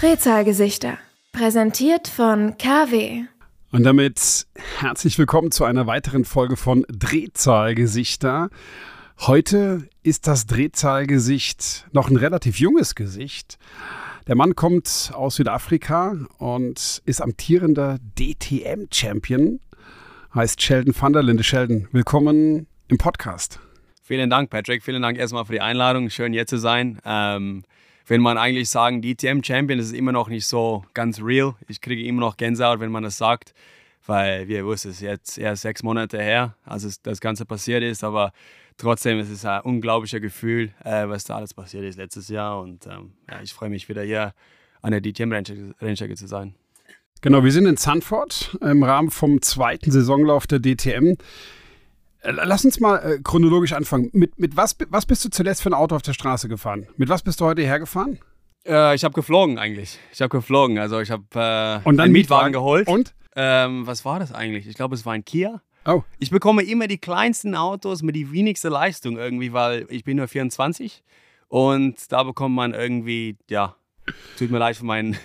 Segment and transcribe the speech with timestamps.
[0.00, 0.98] Drehzahlgesichter.
[1.32, 3.24] Präsentiert von KW.
[3.72, 4.46] Und damit
[4.78, 8.50] herzlich willkommen zu einer weiteren Folge von Drehzahlgesichter.
[9.20, 13.58] Heute ist das Drehzahlgesicht noch ein relativ junges Gesicht.
[14.26, 19.60] Der Mann kommt aus Südafrika und ist amtierender DTM-Champion.
[20.34, 21.44] Heißt Sheldon van der Linde.
[21.44, 23.60] Sheldon, willkommen im Podcast.
[24.02, 24.82] Vielen Dank, Patrick.
[24.82, 26.08] Vielen Dank erstmal für die Einladung.
[26.08, 26.98] Schön, hier zu sein.
[27.04, 27.64] Ähm,
[28.06, 31.54] wenn man eigentlich sagen, DTM-Champion, das ist immer noch nicht so ganz real.
[31.68, 33.52] Ich kriege immer noch Gänsehaut, wenn man das sagt,
[34.06, 38.02] weil wir wussten, es jetzt erst sechs Monate her, als das Ganze passiert ist.
[38.02, 38.32] Aber
[38.78, 42.58] trotzdem ist es ein unglaublicher Gefühl, äh, was da alles passiert ist letztes Jahr.
[42.58, 44.32] Und ähm, ja, ich freue mich wieder hier
[44.80, 46.54] an der DTM-Rennstrecke zu sein.
[47.22, 51.14] Genau, wir sind in Sanford im Rahmen vom zweiten Saisonlauf der DTM.
[52.20, 54.10] Äh, lass uns mal äh, chronologisch anfangen.
[54.12, 56.88] Mit, mit was, was bist du zuletzt für ein Auto auf der Straße gefahren?
[56.96, 58.18] Mit was bist du heute hergefahren?
[58.66, 60.00] Äh, ich habe geflogen eigentlich.
[60.12, 60.78] Ich habe geflogen.
[60.78, 62.88] Also ich habe äh, einen Mietwagen, Mietwagen geholt.
[62.88, 63.14] Und?
[63.36, 64.66] Ähm, was war das eigentlich?
[64.66, 65.62] Ich glaube, es war ein Kia.
[65.84, 66.02] Oh.
[66.18, 70.26] Ich bekomme immer die kleinsten Autos mit die wenigste Leistung irgendwie, weil ich bin nur
[70.26, 71.04] 24
[71.46, 73.76] und da bekommt man irgendwie, ja,
[74.36, 75.16] tut mir leid für meinen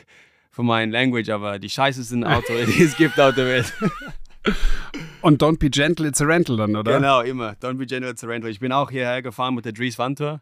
[0.57, 3.71] für mein Language, aber die scheißesten Autos, die es gibt auf der Welt.
[5.21, 6.95] Und Don't Be Gentle, It's a Rental dann, oder?
[6.95, 7.51] Genau, immer.
[7.61, 8.49] Don't Be Gentle, It's a Rental.
[8.49, 10.41] Ich bin auch hierher gefahren mit der Dries Vantour.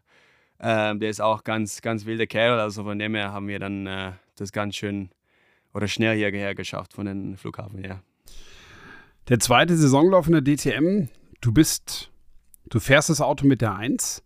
[0.58, 2.58] Ähm, der ist auch ganz, ganz wilder Kerl.
[2.58, 5.10] Also von dem her haben wir dann äh, das ganz schön
[5.74, 8.00] oder schnell hierher geschafft von den Flughafen her.
[9.28, 11.10] Der zweite Saisonlauf in der DTM,
[11.42, 12.10] du bist,
[12.70, 14.22] du fährst das Auto mit der 1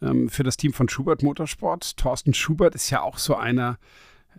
[0.00, 1.96] ähm, für das Team von Schubert Motorsport.
[1.96, 3.78] Thorsten Schubert ist ja auch so einer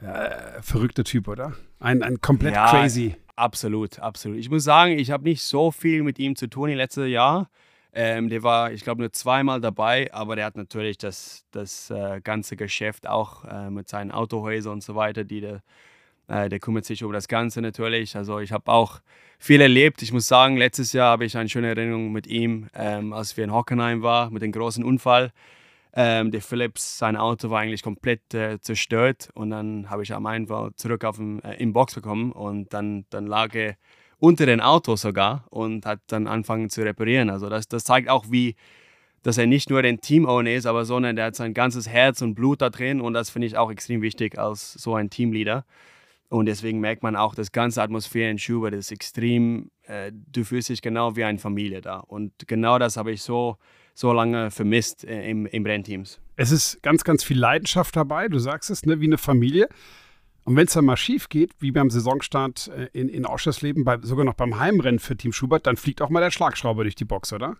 [0.02, 1.54] äh, verrückter Typ, oder?
[1.80, 3.16] Ein, ein komplett ja, crazy.
[3.36, 4.38] Absolut, absolut.
[4.38, 7.50] Ich muss sagen, ich habe nicht so viel mit ihm zu tun im letzten Jahr.
[7.96, 12.22] Ähm, der war, ich glaube, nur zweimal dabei, aber der hat natürlich das, das äh,
[12.24, 15.62] ganze Geschäft auch äh, mit seinen Autohäusern und so weiter, die der,
[16.28, 18.16] äh, der kümmert sich um das Ganze natürlich.
[18.16, 19.00] Also ich habe auch
[19.38, 20.02] viel erlebt.
[20.02, 23.44] Ich muss sagen, letztes Jahr habe ich eine schöne Erinnerung mit ihm, ähm, als wir
[23.44, 25.32] in Hockenheim waren, mit dem großen Unfall.
[25.96, 30.26] Ähm, der Philips, sein Auto war eigentlich komplett äh, zerstört und dann habe ich am
[30.26, 33.76] einfach zurück auf dem, äh, in Box bekommen und dann, dann lag er
[34.18, 37.30] unter dem Auto sogar und hat dann angefangen zu reparieren.
[37.30, 38.56] Also das, das zeigt auch, wie,
[39.22, 42.34] dass er nicht nur den Team-Owner ist, aber sondern der hat sein ganzes Herz und
[42.34, 45.64] Blut da drin und das finde ich auch extrem wichtig als so ein Teamleader.
[46.30, 50.70] Und deswegen merkt man auch, das ganze Atmosphäre in Schubert ist extrem, äh, du fühlst
[50.70, 51.98] dich genau wie eine Familie da.
[52.00, 53.58] Und genau das habe ich so,
[53.94, 56.20] so lange vermisst äh, im, im Rennteams.
[56.36, 59.70] Es ist ganz, ganz viel Leidenschaft dabei, du sagst es, ne, wie eine Familie.
[60.46, 64.00] Und wenn es dann mal schief geht, wie beim Saisonstart äh, in, in Ausschussleben, bei,
[64.02, 67.06] sogar noch beim Heimrennen für Team Schubert, dann fliegt auch mal der Schlagschrauber durch die
[67.06, 67.56] Box, oder?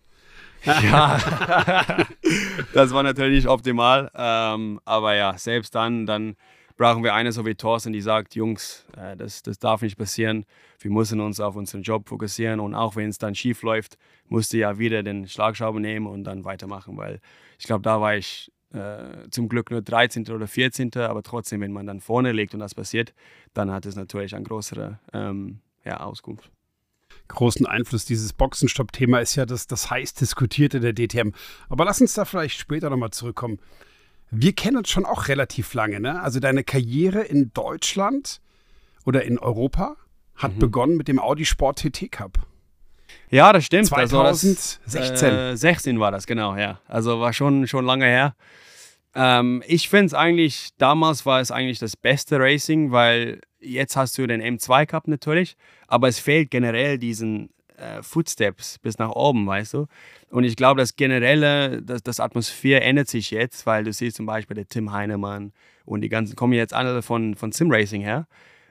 [0.66, 1.18] Ja,
[2.74, 4.12] das war natürlich nicht optimal.
[4.16, 6.36] Ähm, aber ja, selbst dann, dann
[6.78, 10.46] brauchen wir eine so wie Thorsten, die sagt, Jungs, äh, das, das darf nicht passieren.
[10.80, 13.98] Wir müssen uns auf unseren Job fokussieren und auch wenn es dann schief läuft,
[14.28, 17.20] musst du ja wieder den Schlagschrauber nehmen und dann weitermachen, weil
[17.60, 20.28] ich glaube, da war ich äh, zum Glück nur 13.
[20.30, 20.92] oder 14.
[20.96, 23.14] Aber trotzdem, wenn man dann vorne liegt und das passiert,
[23.54, 26.50] dann hat es natürlich eine größere ähm, ja, Auskunft
[27.28, 28.06] großen Einfluss.
[28.06, 31.32] Dieses Boxenstopp-Thema ist ja das, das heiß diskutierte der DTM.
[31.70, 33.60] Aber lass uns da vielleicht später nochmal zurückkommen.
[34.36, 36.22] Wir kennen uns schon auch relativ lange, ne?
[36.22, 38.42] Also deine Karriere in Deutschland
[39.06, 39.96] oder in Europa
[40.36, 40.60] hat mhm.
[40.60, 42.40] begonnen mit dem Audi Sport TT Cup.
[43.30, 43.88] Ja, das stimmt.
[43.88, 44.80] 2016.
[44.92, 46.80] Also äh, 16 war das, genau, ja.
[46.88, 48.36] Also war schon, schon lange her.
[49.16, 54.18] Ähm, ich finde es eigentlich, damals war es eigentlich das beste Racing, weil jetzt hast
[54.18, 55.56] du den M2 Cup natürlich,
[55.88, 57.50] aber es fehlt generell diesen
[57.84, 59.88] äh, Footsteps bis nach oben, weißt du.
[60.30, 64.26] Und ich glaube, das generelle, das, das Atmosphäre ändert sich jetzt, weil du siehst zum
[64.26, 65.52] Beispiel der Tim Heinemann
[65.86, 68.28] und die ganzen kommen jetzt alle von, von Sim Racing her.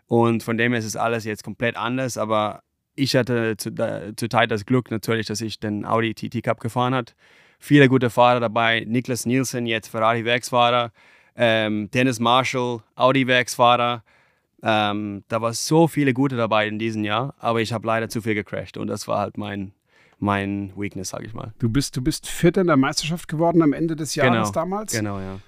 [0.06, 2.62] Und von dem her ist es alles jetzt komplett anders, aber
[2.94, 6.60] ich hatte zu, da, zur Zeit das Glück natürlich, dass ich den Audi TT Cup
[6.60, 7.12] gefahren habe.
[7.58, 8.84] Viele gute Fahrer dabei.
[8.87, 10.90] Niklas Nielsen, jetzt Ferrari-Werksfahrer.
[11.37, 14.02] Ähm, Dennis Marshall, Audi-Werksfahrer.
[14.62, 18.23] Ähm, da war so viele gute dabei in diesem Jahr, aber ich habe leider zu
[18.23, 19.73] viel gecrashed und das war halt mein,
[20.19, 21.53] mein Weakness, sage ich mal.
[21.59, 24.93] Du bist, du bist Vierter in der Meisterschaft geworden am Ende des Jahres genau, damals.
[24.93, 25.38] Genau, ja.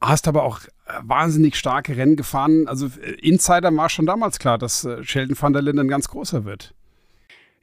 [0.00, 2.66] Hast aber auch äh, wahnsinnig starke Rennen gefahren.
[2.66, 6.44] Also äh, Insider war schon damals klar, dass äh, Sheldon van der Linden ganz großer
[6.44, 6.74] wird.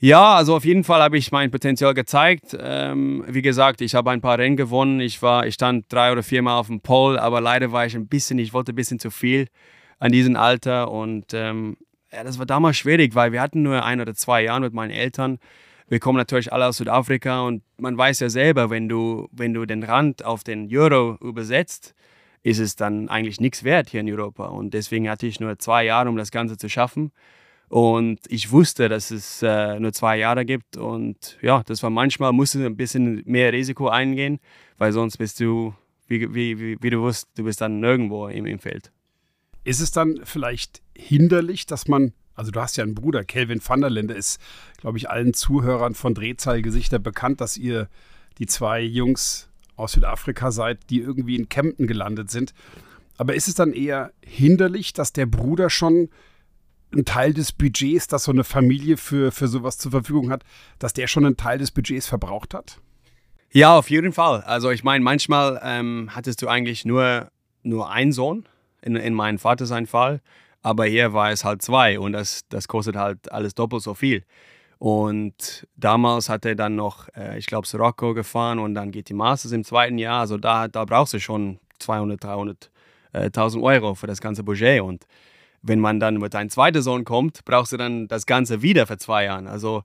[0.02, 2.56] Ja, also auf jeden Fall habe ich mein Potenzial gezeigt.
[2.58, 5.02] Ähm, wie gesagt, ich habe ein paar Rennen gewonnen.
[5.02, 8.08] Ich, war, ich stand drei oder viermal auf dem Pole, aber leider war ich ein
[8.08, 9.48] bisschen, ich wollte ein bisschen zu viel
[10.00, 10.92] an diesem Alter.
[10.92, 11.78] Und ähm,
[12.12, 14.92] ja, das war damals schwierig, weil wir hatten nur ein oder zwei Jahre mit meinen
[14.92, 15.40] Eltern.
[15.88, 19.66] wir kommen natürlich alle aus Südafrika und man weiß ja selber, wenn du, wenn du
[19.66, 21.96] den Rand auf den Euro übersetzt,
[22.44, 24.46] ist es dann eigentlich nichts wert hier in Europa.
[24.46, 27.12] Und deswegen hatte ich nur zwei Jahre, um das Ganze zu schaffen.
[27.68, 30.78] Und ich wusste, dass es äh, nur zwei Jahre gibt.
[30.78, 34.40] Und ja, das war manchmal, musste ein bisschen mehr Risiko eingehen,
[34.78, 35.74] weil sonst bist du,
[36.08, 38.92] wie, wie, wie, wie du wusst, du bist dann nirgendwo im, im Feld.
[39.64, 43.82] Ist es dann vielleicht hinderlich, dass man, also du hast ja einen Bruder, Kelvin van
[43.82, 44.40] der Linde, ist,
[44.78, 47.90] glaube ich, allen Zuhörern von Drehzahlgesichter bekannt, dass ihr
[48.38, 52.54] die zwei Jungs aus Südafrika seid, die irgendwie in Kempten gelandet sind.
[53.18, 56.10] Aber ist es dann eher hinderlich, dass der Bruder schon
[56.92, 60.44] einen Teil des Budgets, das so eine Familie für, für sowas zur Verfügung hat,
[60.80, 62.80] dass der schon einen Teil des Budgets verbraucht hat?
[63.52, 64.42] Ja, auf jeden Fall.
[64.42, 67.30] Also ich meine, manchmal ähm, hattest du eigentlich nur,
[67.64, 68.48] nur einen Sohn,
[68.82, 70.22] in, in meinem Vater sein Fall,
[70.62, 74.24] aber hier war es halt zwei und das, das kostet halt alles doppelt so viel.
[74.80, 79.14] Und damals hat er dann noch, äh, ich glaube, Sirocco gefahren und dann geht die
[79.14, 80.22] Masters im zweiten Jahr.
[80.22, 84.82] Also da, da brauchst du schon 200, 300.000 äh, Euro für das ganze Budget.
[84.82, 85.06] Und
[85.62, 88.98] wenn man dann mit deinem zweiten Sohn kommt, brauchst du dann das Ganze wieder für
[88.98, 89.50] zwei Jahre.
[89.50, 89.84] Also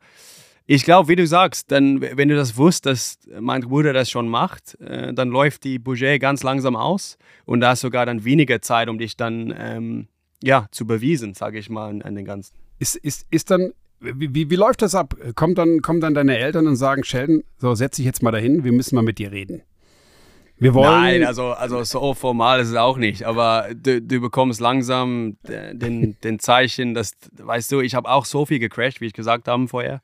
[0.67, 4.29] ich glaube, wie du sagst, dann, wenn du das wusst, dass mein Bruder das schon
[4.29, 8.25] macht, äh, dann läuft die Budget ganz langsam aus und da hast du sogar dann
[8.25, 10.09] weniger Zeit, um dich dann ähm,
[10.43, 12.55] ja, zu bewiesen, sage ich mal, an, an, den Ganzen.
[12.79, 15.15] Ist, ist, ist dann, wie, wie, wie läuft das ab?
[15.35, 18.65] Kommen dann, kommen dann deine Eltern und sagen, Sheldon, so setz dich jetzt mal dahin,
[18.65, 19.63] wir müssen mal mit dir reden.
[20.57, 20.91] Wir wollen.
[20.91, 23.25] Nein, also, also so formal ist es auch nicht.
[23.25, 28.47] Aber du, du bekommst langsam den, den Zeichen, dass, weißt du, ich habe auch so
[28.47, 30.01] viel gecrashed, wie ich gesagt habe vorher,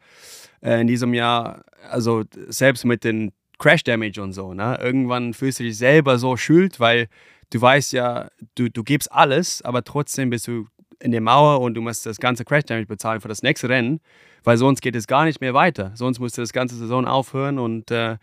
[0.62, 1.64] äh, in diesem Jahr.
[1.88, 4.54] Also selbst mit den Crash Damage und so.
[4.54, 4.78] Ne?
[4.82, 7.08] Irgendwann fühlst du dich selber so schuld, weil
[7.50, 10.66] du weißt ja, du, du gibst alles, aber trotzdem bist du
[10.98, 14.00] in der Mauer und du musst das ganze Crash Damage bezahlen für das nächste Rennen,
[14.44, 15.92] weil sonst geht es gar nicht mehr weiter.
[15.94, 18.16] Sonst musst du das ganze Saison aufhören und äh,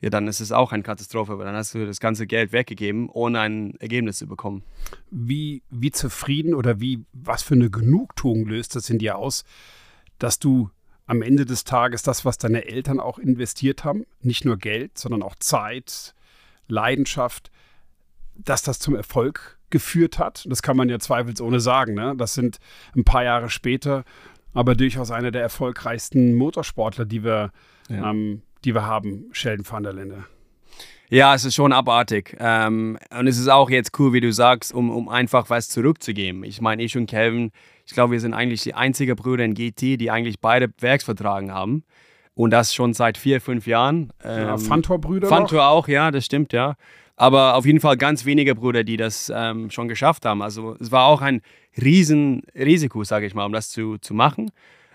[0.00, 3.08] ja, dann ist es auch eine Katastrophe, weil dann hast du das ganze Geld weggegeben,
[3.08, 4.64] ohne ein Ergebnis zu bekommen.
[5.10, 9.44] Wie, wie zufrieden oder wie, was für eine Genugtuung löst das in dir aus,
[10.18, 10.70] dass du
[11.06, 15.22] am Ende des Tages das, was deine Eltern auch investiert haben, nicht nur Geld, sondern
[15.22, 16.14] auch Zeit,
[16.68, 17.50] Leidenschaft,
[18.34, 20.44] dass das zum Erfolg geführt hat.
[20.48, 21.94] Das kann man ja zweifelsohne sagen.
[21.94, 22.14] Ne?
[22.16, 22.58] Das sind
[22.96, 24.04] ein paar Jahre später,
[24.54, 27.52] aber durchaus einer der erfolgreichsten Motorsportler, die wir
[27.88, 28.10] ja.
[28.10, 30.24] ähm, die wir haben, Sheldon van der Linde.
[31.08, 32.36] Ja, es ist schon abartig.
[32.38, 36.42] Ähm, und es ist auch jetzt cool, wie du sagst, um, um einfach was zurückzugeben.
[36.44, 37.52] Ich meine, ich und Kevin,
[37.86, 41.84] ich glaube, wir sind eigentlich die einzigen Brüder in GT, die eigentlich beide Werksvertragen haben.
[42.34, 44.10] Und das schon seit vier, fünf Jahren.
[44.24, 46.76] Ähm, ja, Fantor-Brüder Fantor auch, ja, das stimmt, ja.
[47.16, 50.40] Aber auf jeden Fall ganz wenige Brüder, die das ähm, schon geschafft haben.
[50.40, 51.42] Also es war auch ein
[51.76, 54.50] Riesenrisiko, sage ich mal, um das zu, zu machen.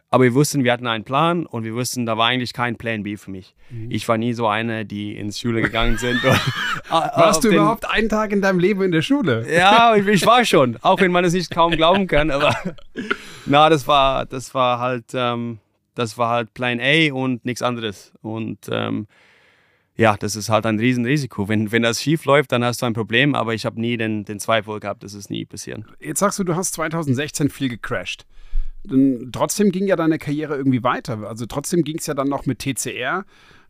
[0.09, 3.03] Aber wir wussten, wir hatten einen Plan und wir wussten, da war eigentlich kein Plan
[3.03, 3.55] B für mich.
[3.69, 3.91] Mhm.
[3.91, 6.23] Ich war nie so einer, die ins Schule gegangen sind.
[6.89, 9.45] Warst du überhaupt einen Tag in deinem Leben in der Schule?
[9.53, 10.77] Ja, ich, ich war schon.
[10.81, 12.31] Auch wenn man es nicht kaum glauben kann.
[12.31, 12.55] Aber
[13.45, 15.59] na, das war, das war halt, ähm,
[15.93, 18.13] das war halt Plan A und nichts anderes.
[18.21, 19.07] Und ähm,
[19.97, 21.49] ja, das ist halt ein Riesenrisiko.
[21.49, 24.23] Wenn, wenn das schief läuft, dann hast du ein Problem, aber ich habe nie den,
[24.23, 25.85] den Zweifel gehabt, dass es nie passieren.
[25.99, 28.25] Jetzt sagst du, du hast 2016 viel gecrashed
[29.31, 31.27] trotzdem ging ja deine Karriere irgendwie weiter.
[31.27, 33.25] Also trotzdem ging es ja dann noch mit TCR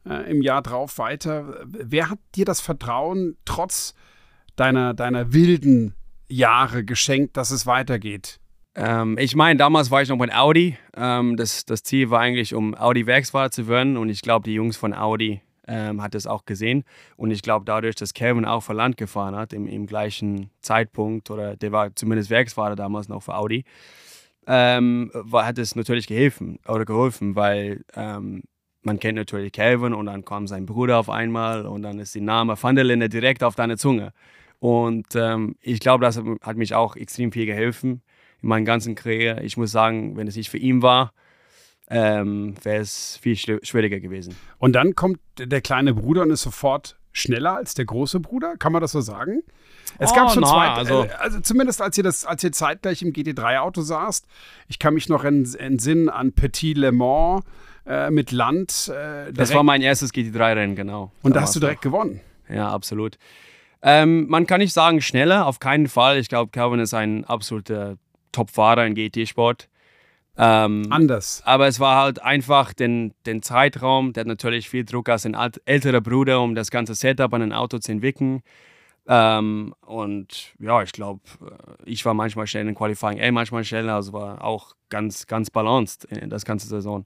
[0.07, 1.65] äh, im Jahr drauf weiter.
[1.65, 3.93] Wer hat dir das Vertrauen trotz
[4.55, 5.93] deiner, deiner wilden
[6.29, 8.39] Jahre geschenkt, dass es weitergeht?
[8.75, 10.77] Ähm, ich meine, damals war ich noch bei Audi.
[10.95, 13.97] Ähm, das, das Ziel war eigentlich, um Audi-Werksfahrer zu werden.
[13.97, 16.83] Und ich glaube, die Jungs von Audi ähm, hat das auch gesehen.
[17.17, 21.31] Und ich glaube, dadurch, dass Kevin auch für Land gefahren hat, im, im gleichen Zeitpunkt,
[21.31, 23.65] oder der war zumindest Werksfahrer damals noch für Audi,
[24.47, 28.43] ähm, hat es natürlich geholfen oder geholfen, weil ähm,
[28.81, 32.21] man kennt natürlich Calvin und dann kam sein Bruder auf einmal und dann ist der
[32.21, 34.13] Name Van der Linde direkt auf deine Zunge.
[34.59, 38.01] Und ähm, ich glaube, das hat mich auch extrem viel geholfen
[38.41, 39.43] in meiner ganzen Karriere.
[39.43, 41.13] Ich muss sagen, wenn es nicht für ihn war,
[41.89, 44.35] ähm, wäre es viel schwieriger gewesen.
[44.57, 48.57] Und dann kommt der kleine Bruder und ist sofort schneller als der große Bruder?
[48.57, 49.43] Kann man das so sagen?
[49.99, 52.51] Es oh, gab schon na, zwei, also, äh, also zumindest als ihr das, als ihr
[52.51, 54.25] zeitgleich im GT3-Auto saßt.
[54.67, 57.43] Ich kann mich noch entsinnen an Petit Le Mans
[57.85, 58.91] äh, mit Land.
[58.93, 61.11] Äh, das war mein erstes GT3-Rennen, genau.
[61.23, 61.91] Und da hast du direkt noch.
[61.91, 62.21] gewonnen.
[62.49, 63.17] Ja, absolut.
[63.81, 66.17] Ähm, man kann nicht sagen schneller, auf keinen Fall.
[66.17, 67.97] Ich glaube, Calvin ist ein absoluter
[68.31, 69.69] Top-Fahrer in GT-Sport.
[70.37, 71.41] Ähm, Anders.
[71.45, 75.35] Aber es war halt einfach den, den Zeitraum, der hat natürlich viel Druck als ein
[75.65, 78.41] älterer Bruder, um das ganze Setup an ein Auto zu entwickeln.
[79.07, 83.95] Ähm, und ja, ich glaube, äh, ich war manchmal schnell in Qualifying, er manchmal schneller,
[83.95, 87.05] also war auch ganz, ganz balanced in das ganze Saison.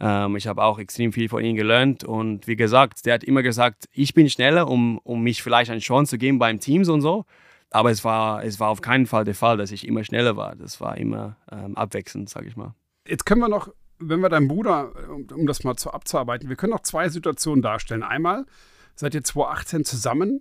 [0.00, 3.42] Ähm, ich habe auch extrem viel von ihm gelernt und wie gesagt, der hat immer
[3.42, 7.00] gesagt, ich bin schneller, um, um mich vielleicht eine Chance zu geben beim Teams und
[7.00, 7.24] so.
[7.70, 10.56] Aber es war, es war auf keinen Fall der Fall, dass ich immer schneller war.
[10.56, 12.74] Das war immer ähm, abwechselnd, sage ich mal.
[13.06, 16.56] Jetzt können wir noch, wenn wir deinen Bruder, um, um das mal zu abzuarbeiten, wir
[16.56, 18.02] können noch zwei Situationen darstellen.
[18.02, 18.46] Einmal
[18.94, 20.40] seid ihr 2018 zusammen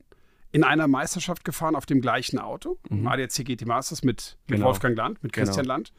[0.52, 3.06] in einer Meisterschaft gefahren auf dem gleichen Auto, mhm.
[3.08, 4.68] ADAC GT Masters mit, mit genau.
[4.68, 5.76] Wolfgang Land, mit Christian genau.
[5.76, 5.92] Land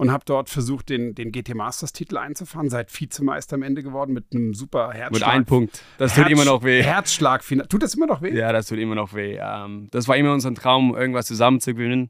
[0.00, 2.70] und habe dort versucht, den, den GT Masters Titel einzufahren.
[2.70, 5.12] Seid Vizemeister am Ende geworden mit einem super Herzschlag.
[5.12, 5.82] Mit einem Punkt.
[5.98, 6.82] Das Herz, tut immer noch weh.
[6.82, 7.44] Herzschlag.
[7.68, 8.34] Tut das immer noch weh?
[8.34, 9.38] Ja, das tut immer noch weh.
[9.38, 12.08] Ähm, das war immer unser Traum, irgendwas zusammen zu gewinnen.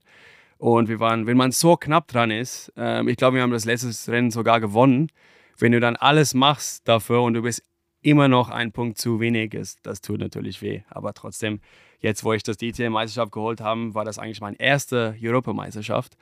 [0.56, 3.64] Und wir waren, wenn man so knapp dran ist, ähm, ich glaube, wir haben das
[3.64, 5.08] letzte Rennen sogar gewonnen.
[5.58, 7.60] Wenn du dann alles machst dafür und du bist
[8.02, 10.82] immer noch ein Punkt zu wenig, ist, das tut natürlich weh.
[10.90, 11.58] Aber trotzdem,
[11.98, 16.16] jetzt, wo ich das DTM-Meisterschaft geholt habe, war das eigentlich meine erste Europameisterschaft.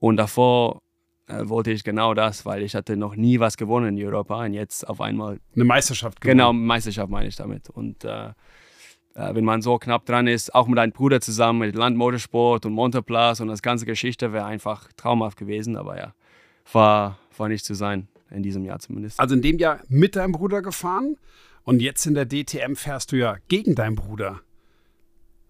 [0.00, 0.82] Und davor
[1.26, 4.54] äh, wollte ich genau das, weil ich hatte noch nie was gewonnen in Europa und
[4.54, 6.38] jetzt auf einmal eine Meisterschaft gewonnen.
[6.38, 7.70] Genau, Meisterschaft meine ich damit.
[7.70, 8.28] Und äh,
[9.14, 12.72] äh, wenn man so knapp dran ist, auch mit einem Bruder zusammen mit Landmotorsport und
[12.72, 16.14] Monteplas und das ganze Geschichte wäre einfach traumhaft gewesen, aber ja,
[16.72, 19.20] war, war nicht zu sein in diesem Jahr zumindest.
[19.20, 21.16] Also in dem Jahr mit deinem Bruder gefahren
[21.62, 24.40] und jetzt in der DTM fährst du ja gegen deinen Bruder.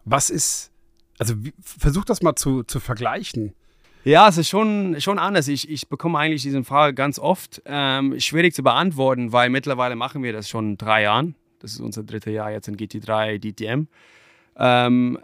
[0.04, 0.71] Was ist,
[1.19, 3.54] also wie, versuch das mal zu, zu vergleichen.
[4.04, 5.49] Ja, es ist schon, schon anders.
[5.49, 7.62] Ich, ich bekomme eigentlich diese Frage ganz oft.
[7.64, 11.34] Ähm, schwierig zu beantworten, weil mittlerweile machen wir das schon drei Jahren.
[11.61, 13.88] Das ist unser drittes Jahr jetzt in GT3 DTM.
[14.58, 15.18] Ähm,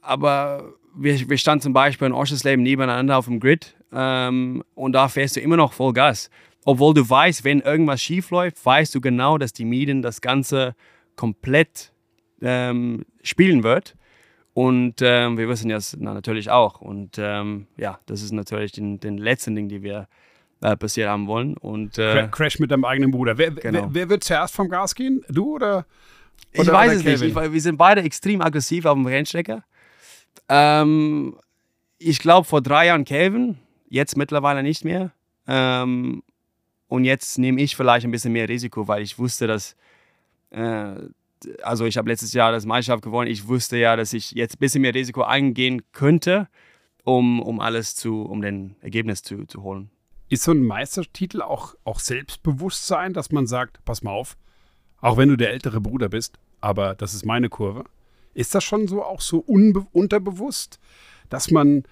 [0.00, 5.08] aber wir, wir standen zum Beispiel in Oschersleben nebeneinander auf dem Grid ähm, und da
[5.08, 6.28] fährst du immer noch voll Gas.
[6.64, 10.74] Obwohl du weißt, wenn irgendwas schief läuft, weißt du genau, dass die Mieten das Ganze
[11.14, 11.92] komplett
[12.42, 13.94] ähm, spielen wird.
[14.54, 16.80] Und ähm, wir wissen das natürlich auch.
[16.80, 20.06] Und ähm, ja, das ist natürlich den, den letzten Ding, die wir
[20.60, 21.56] äh, passiert haben wollen.
[21.56, 23.36] Und, äh, Crash mit deinem eigenen Bruder.
[23.36, 23.80] Wer, genau.
[23.80, 25.24] wer, wer, wird zuerst vom Gas gehen?
[25.28, 25.86] Du oder?
[26.54, 27.28] oder ich weiß es Kevin?
[27.28, 27.36] nicht.
[27.36, 29.64] Ich, wir sind beide extrem aggressiv auf dem Rennstrecker.
[30.48, 31.36] Ähm,
[31.98, 33.58] ich glaube, vor drei Jahren Kevin,
[33.88, 35.10] jetzt mittlerweile nicht mehr.
[35.48, 36.22] Ähm,
[36.86, 39.74] und jetzt nehme ich vielleicht ein bisschen mehr Risiko, weil ich wusste, dass
[40.50, 40.94] äh,
[41.62, 43.30] also ich habe letztes Jahr das Meisterschaft gewonnen.
[43.30, 46.48] Ich wusste ja, dass ich jetzt ein bisschen mehr Risiko eingehen könnte,
[47.04, 49.90] um, um alles zu, um den Ergebnis zu, zu holen.
[50.28, 54.36] Ist so ein Meistertitel auch, auch Selbstbewusstsein, dass man sagt, pass mal auf,
[55.00, 57.84] auch wenn du der ältere Bruder bist, aber das ist meine Kurve.
[58.32, 60.80] Ist das schon so auch so unterbewusst,
[61.28, 61.84] dass man,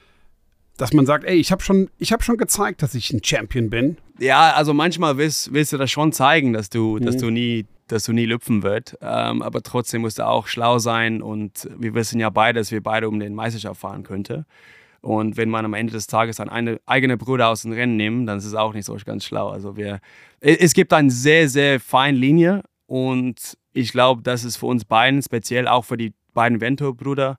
[0.76, 3.98] dass man sagt, ey, ich habe schon, hab schon gezeigt, dass ich ein Champion bin?
[4.18, 7.04] Ja, also manchmal willst, willst du das schon zeigen, dass du, mhm.
[7.04, 8.96] dass du nie dass du nie lüpfen wird.
[9.00, 12.82] Ähm, aber trotzdem musst du auch schlau sein und wir wissen ja beide, dass wir
[12.82, 14.46] beide um den Meisterschaft fahren könnten.
[15.02, 18.28] Und wenn man am Ende des Tages dann eine eigene Bruder aus dem Rennen nimmt,
[18.28, 19.48] dann ist es auch nicht so ganz schlau.
[19.50, 20.00] Also wir,
[20.40, 25.20] es gibt eine sehr, sehr feine Linie und ich glaube, das ist für uns beiden,
[25.20, 27.38] speziell auch für die beiden Vento-Brüder,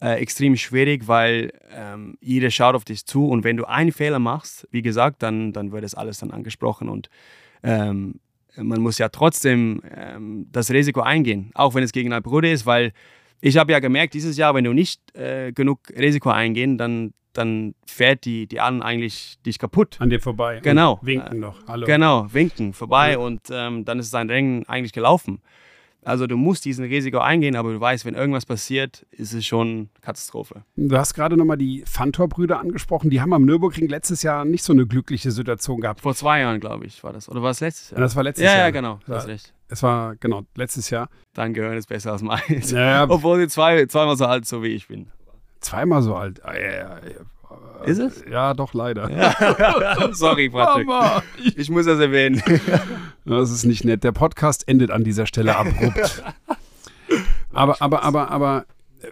[0.00, 4.18] äh, extrem schwierig, weil ähm, jeder schaut auf dich zu und wenn du einen Fehler
[4.18, 7.08] machst, wie gesagt, dann, dann wird das alles dann angesprochen und
[7.62, 8.20] ähm,
[8.56, 12.92] man muss ja trotzdem ähm, das Risiko eingehen, auch wenn es gegen Bruder ist, weil
[13.40, 17.74] ich habe ja gemerkt, dieses Jahr, wenn du nicht äh, genug Risiko eingehen, dann, dann
[17.86, 19.96] fährt die, die an eigentlich dich kaputt.
[20.00, 20.60] An dir vorbei.
[20.62, 20.94] Genau.
[20.94, 21.58] Und winken noch.
[21.68, 21.86] Hallo.
[21.86, 23.18] Genau, winken vorbei ja.
[23.18, 25.42] und ähm, dann ist sein Rennen eigentlich gelaufen.
[26.06, 29.90] Also du musst diesen Risiko eingehen, aber du weißt, wenn irgendwas passiert, ist es schon
[30.02, 30.62] Katastrophe.
[30.76, 33.10] Du hast gerade nochmal die Fantor-Brüder angesprochen.
[33.10, 36.02] Die haben am Nürburgring letztes Jahr nicht so eine glückliche Situation gehabt.
[36.02, 37.28] Vor zwei Jahren, glaube ich, war das.
[37.28, 37.98] Oder war es letztes Jahr?
[37.98, 38.58] Ja, das war letztes ja, Jahr.
[38.66, 39.00] Ja, genau.
[39.04, 39.52] Du hast recht.
[39.66, 41.08] Es war, genau, letztes Jahr.
[41.34, 42.70] Dein Gehirn ist besser als meins.
[42.70, 43.04] Ja, ja.
[43.10, 45.08] Obwohl sie zwei, zweimal so alt so wie ich bin.
[45.58, 46.40] Zweimal so alt?
[47.50, 48.24] Ja, ist es?
[48.30, 49.10] Ja, doch, leider.
[49.10, 50.08] Ja.
[50.12, 50.86] Sorry, Patrick.
[50.86, 51.22] Mama.
[51.56, 52.42] Ich muss das erwähnen.
[53.24, 54.04] Das ist nicht nett.
[54.04, 56.22] Der Podcast endet an dieser Stelle abrupt.
[57.52, 58.66] Aber, aber, aber, aber,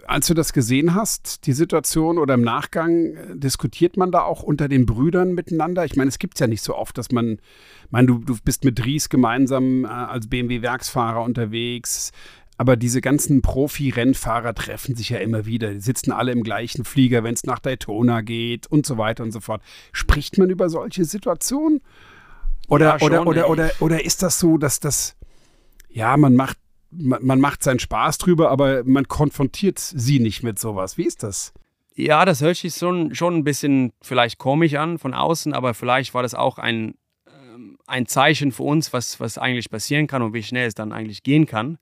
[0.07, 4.43] als du das gesehen hast, die Situation oder im Nachgang, äh, diskutiert man da auch
[4.43, 5.85] unter den Brüdern miteinander?
[5.85, 8.35] Ich meine, es gibt es ja nicht so oft, dass man, ich meine, du, du
[8.43, 12.11] bist mit Ries gemeinsam äh, als BMW-Werksfahrer unterwegs.
[12.57, 15.73] Aber diese ganzen Profi-Rennfahrer treffen sich ja immer wieder.
[15.73, 19.31] Die sitzen alle im gleichen Flieger, wenn es nach Daytona geht und so weiter und
[19.31, 19.61] so fort.
[19.91, 21.81] Spricht man über solche Situationen?
[22.67, 25.15] Oder, ja, oder, oder, oder, oder ist das so, dass das,
[25.89, 26.57] ja, man macht
[26.97, 30.97] man, man macht seinen Spaß drüber, aber man konfrontiert sie nicht mit sowas.
[30.97, 31.53] Wie ist das?
[31.95, 36.13] Ja, das hört sich schon, schon ein bisschen vielleicht komisch an von außen, aber vielleicht
[36.13, 36.95] war das auch ein,
[37.27, 40.91] ähm, ein Zeichen für uns, was, was eigentlich passieren kann und wie schnell es dann
[40.91, 41.77] eigentlich gehen kann.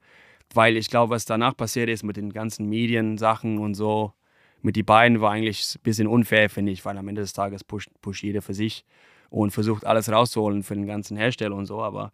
[0.53, 4.13] Weil ich glaube, was danach passiert ist mit den ganzen Mediensachen und so,
[4.61, 7.63] mit die beiden war eigentlich ein bisschen unfair, finde ich, weil am Ende des Tages
[7.63, 8.85] pusht, pusht jeder für sich.
[9.29, 11.81] und versucht alles rauszuholen für den ganzen Hersteller und so.
[11.81, 12.11] Aber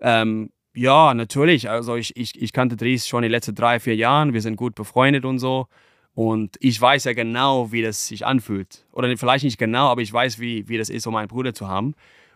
[0.00, 1.68] ähm, ja, natürlich.
[1.68, 4.32] Also ich, ich, ich kannte Dries schon die letzten drei, vier Jahre.
[4.32, 5.66] Wir sind gut befreundet und so.
[6.14, 8.86] Und ich weiß ja genau, wie das sich anfühlt.
[8.92, 11.66] Oder vielleicht nicht genau, aber ich weiß, wie, wie das ist, um einen Bruder zu
[11.68, 11.94] haben.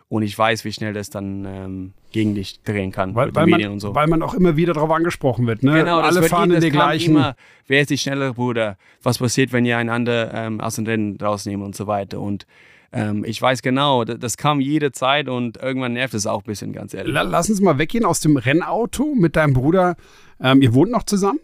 [0.09, 3.13] Und ich weiß, wie schnell das dann ähm, gegen dich drehen kann.
[3.13, 3.93] Weil, weil, man, so.
[3.93, 5.63] weil, man, auch immer wieder darauf angesprochen wird.
[5.63, 5.73] Ne?
[5.73, 7.15] Genau, Alle fahren in der gleichen.
[7.15, 7.35] Immer,
[7.67, 8.77] wer ist die schnellere Bruder?
[9.03, 12.21] Was passiert, wenn ihr einander ähm, aus dem Rennen rausnehmen und so weiter.
[12.21, 12.47] Und
[12.93, 16.45] ähm, ich weiß genau, das, das, kam jede Zeit und irgendwann nervt es auch ein
[16.45, 17.13] bisschen, ganz ehrlich.
[17.13, 19.97] Lass uns mal weggehen aus dem Rennauto mit deinem Bruder.
[20.39, 21.39] Ähm, ihr wohnt noch zusammen?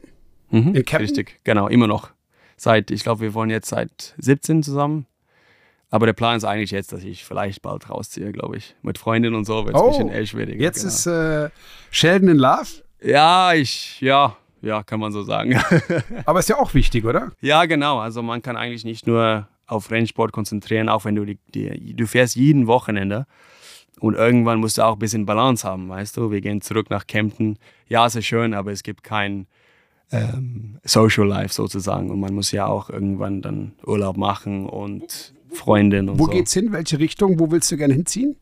[0.52, 1.02] Mhm, in Captain?
[1.02, 2.12] Richtig, genau, immer noch.
[2.56, 5.06] Seit, ich glaube, wir wohnen jetzt seit 17 zusammen.
[5.94, 8.76] Aber der Plan ist eigentlich jetzt, dass ich vielleicht bald rausziehe, glaube ich.
[8.82, 10.60] Mit Freundin und so wird es oh, ein bisschen eher schwieriger.
[10.60, 10.88] Jetzt genau.
[10.88, 11.50] ist äh,
[11.92, 12.66] Sheldon in Love?
[13.00, 15.56] Ja, ich, ja, ja, kann man so sagen.
[16.26, 17.32] Aber ist ja auch wichtig, oder?
[17.42, 18.00] Ja, genau.
[18.00, 22.08] Also man kann eigentlich nicht nur auf Rennsport konzentrieren, auch wenn du die, die, du
[22.08, 23.28] fährst jeden Wochenende.
[24.00, 26.32] Und irgendwann musst du auch ein bisschen Balance haben, weißt du?
[26.32, 27.60] Wir gehen zurück nach Kempten.
[27.88, 29.46] Ja, es ist schön, aber es gibt kein
[30.12, 32.10] ähm, Social Life sozusagen.
[32.10, 36.32] Und man muss ja auch irgendwann dann Urlaub machen und Freundin und Wo so.
[36.32, 36.72] geht's hin?
[36.72, 37.40] Welche Richtung?
[37.40, 38.36] Wo willst du gerne hinziehen?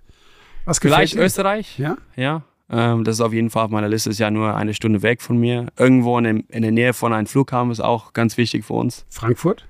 [0.65, 1.21] Was Vielleicht dir?
[1.21, 1.77] Österreich.
[1.79, 1.97] Ja.
[2.15, 2.43] Ja.
[2.69, 4.09] Ähm, das ist auf jeden Fall auf meiner Liste.
[4.09, 5.67] Ist ja nur eine Stunde weg von mir.
[5.77, 9.05] Irgendwo in, in der Nähe von einem Flughafen ist auch ganz wichtig für uns.
[9.09, 9.67] Frankfurt?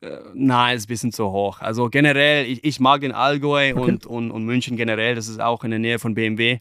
[0.00, 1.60] Äh, nein, ist ein bisschen zu hoch.
[1.60, 3.80] Also generell, ich, ich mag den Allgäu okay.
[3.80, 5.14] und, und, und München generell.
[5.14, 6.58] Das ist auch in der Nähe von BMW.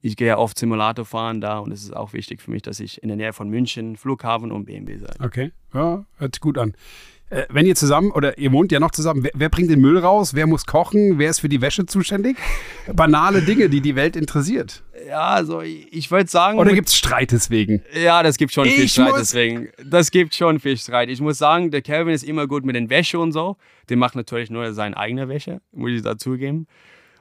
[0.00, 2.78] Ich gehe ja oft Simulator fahren da und es ist auch wichtig für mich, dass
[2.78, 5.12] ich in der Nähe von München, Flughafen und BMW sei.
[5.18, 6.74] Okay, ja, hört sich gut an.
[7.30, 9.98] Äh, wenn ihr zusammen, oder ihr wohnt ja noch zusammen, wer, wer, bringt den Müll
[9.98, 10.34] raus?
[10.34, 11.18] Wer muss kochen?
[11.18, 12.38] Wer ist für die Wäsche zuständig?
[12.92, 14.82] Banale Dinge, die die Welt interessiert.
[15.06, 16.58] Ja, also ich, ich würde sagen.
[16.58, 17.82] Oder gibt es Streit deswegen?
[17.92, 19.68] Ja, das gibt schon ich viel Streit deswegen.
[19.84, 21.08] Das gibt schon viel Streit.
[21.10, 23.56] Ich muss sagen, der Kevin ist immer gut mit den Wäsche und so.
[23.88, 26.66] Der macht natürlich nur seine eigene Wäsche, muss ich dazugeben.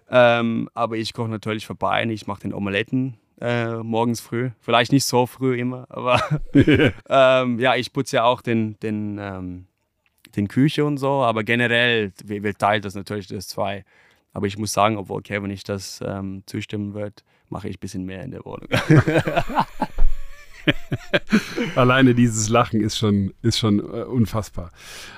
[0.09, 4.51] Ähm, aber ich koche natürlich vorbei und ich mache den Omeletten äh, morgens früh.
[4.59, 6.21] Vielleicht nicht so früh immer, aber
[7.09, 9.67] ähm, ja, ich putze ja auch den, den ähm,
[10.37, 13.83] den Küche und so, aber generell, wir, wir teilen das natürlich das zwei.
[14.33, 18.05] Aber ich muss sagen, obwohl Kevin nicht das ähm, zustimmen wird, mache ich ein bisschen
[18.05, 18.67] mehr in der Wohnung.
[21.75, 24.71] Alleine dieses Lachen ist schon, ist schon äh, unfassbar.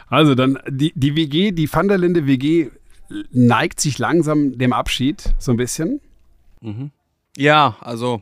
[0.08, 2.70] Also dann die, die WG, die Van der Linde WG
[3.32, 6.00] neigt sich langsam dem Abschied so ein bisschen.
[6.62, 6.92] Mhm.
[7.36, 8.22] Ja, also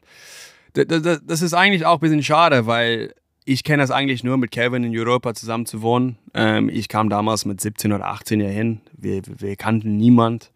[0.74, 3.14] das ist eigentlich auch ein bisschen schade, weil
[3.48, 6.18] ich kenne das eigentlich nur mit Kevin in Europa zusammen zu wohnen.
[6.34, 8.82] Ähm, ich kam damals mit 17 oder 18 hier hin.
[8.92, 10.52] Wir, wir kannten niemand.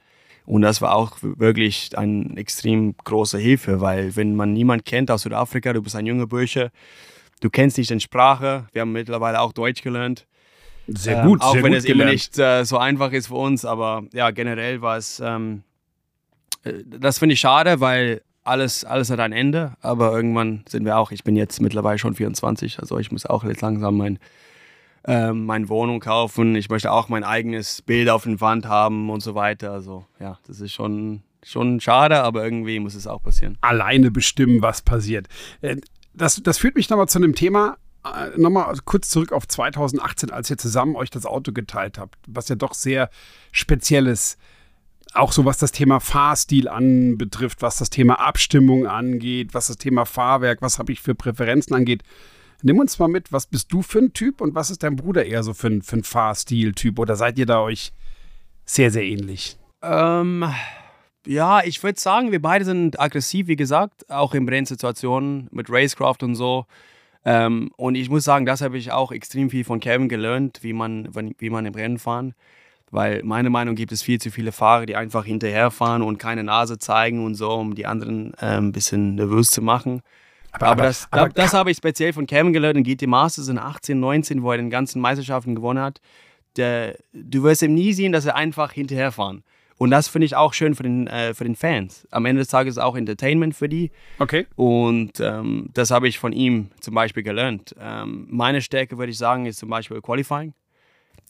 [0.45, 5.21] Und das war auch wirklich eine extrem große Hilfe, weil wenn man niemand kennt aus
[5.21, 6.71] Südafrika, du bist ein junger Bursche,
[7.39, 8.67] du kennst nicht die Sprache.
[8.73, 10.27] Wir haben mittlerweile auch Deutsch gelernt.
[10.87, 12.01] Sehr gut, ähm, Auch sehr wenn gut es gelernt.
[12.01, 15.63] immer nicht äh, so einfach ist für uns, aber ja, generell war es, ähm,
[16.65, 20.97] äh, das finde ich schade, weil alles, alles hat ein Ende, aber irgendwann sind wir
[20.97, 24.19] auch, ich bin jetzt mittlerweile schon 24, also ich muss auch jetzt langsam mein,
[25.05, 26.55] äh, meine Wohnung kaufen.
[26.57, 29.71] Ich möchte auch mein eigenes Bild auf den Wand haben und so weiter.
[29.71, 33.57] Also ja, das ist schon, schon schade, aber irgendwie muss es auch passieren.
[33.61, 35.27] Alleine bestimmen, was passiert.
[35.61, 35.77] Äh,
[36.13, 40.49] das, das führt mich nochmal zu einem Thema, äh, nochmal kurz zurück auf 2018, als
[40.49, 43.09] ihr zusammen euch das Auto geteilt habt, was ja doch sehr
[43.53, 44.39] spezielles ist
[45.13, 50.05] auch so was das Thema Fahrstil anbetrifft, was das Thema Abstimmung angeht, was das Thema
[50.05, 52.03] Fahrwerk, was habe ich für Präferenzen angeht.
[52.63, 55.25] Nimm uns mal mit, was bist du für ein Typ und was ist dein Bruder
[55.25, 57.91] eher so für ein, für ein Fahrstil-Typ oder seid ihr da euch
[58.65, 59.57] sehr, sehr ähnlich?
[59.81, 60.45] Ähm,
[61.25, 66.17] ja, ich würde sagen, wir beide sind aggressiv, wie gesagt, auch in Brennsituationen mit Racecraft
[66.21, 66.65] und so.
[67.25, 70.73] Ähm, und ich muss sagen, das habe ich auch extrem viel von Kevin gelernt, wie
[70.73, 72.33] man, wie man im Rennen fahren.
[72.91, 76.77] Weil meiner Meinung gibt es viel zu viele Fahrer, die einfach hinterherfahren und keine Nase
[76.77, 80.01] zeigen und so, um die anderen äh, ein bisschen nervös zu machen.
[80.51, 83.07] Aber, aber, aber das, aber das, das habe ich speziell von Kevin gelernt in GT
[83.07, 86.01] Masters in 18, 19, wo er den ganzen Meisterschaften gewonnen hat.
[86.57, 89.43] Der, du wirst ihm nie sehen, dass er einfach hinterherfahren.
[89.77, 92.05] Und das finde ich auch schön für den, äh, für den Fans.
[92.11, 93.91] Am Ende des Tages ist es auch Entertainment für die.
[94.19, 94.45] Okay.
[94.55, 97.73] Und ähm, das habe ich von ihm zum Beispiel gelernt.
[97.79, 100.53] Ähm, meine Stärke, würde ich sagen, ist zum Beispiel Qualifying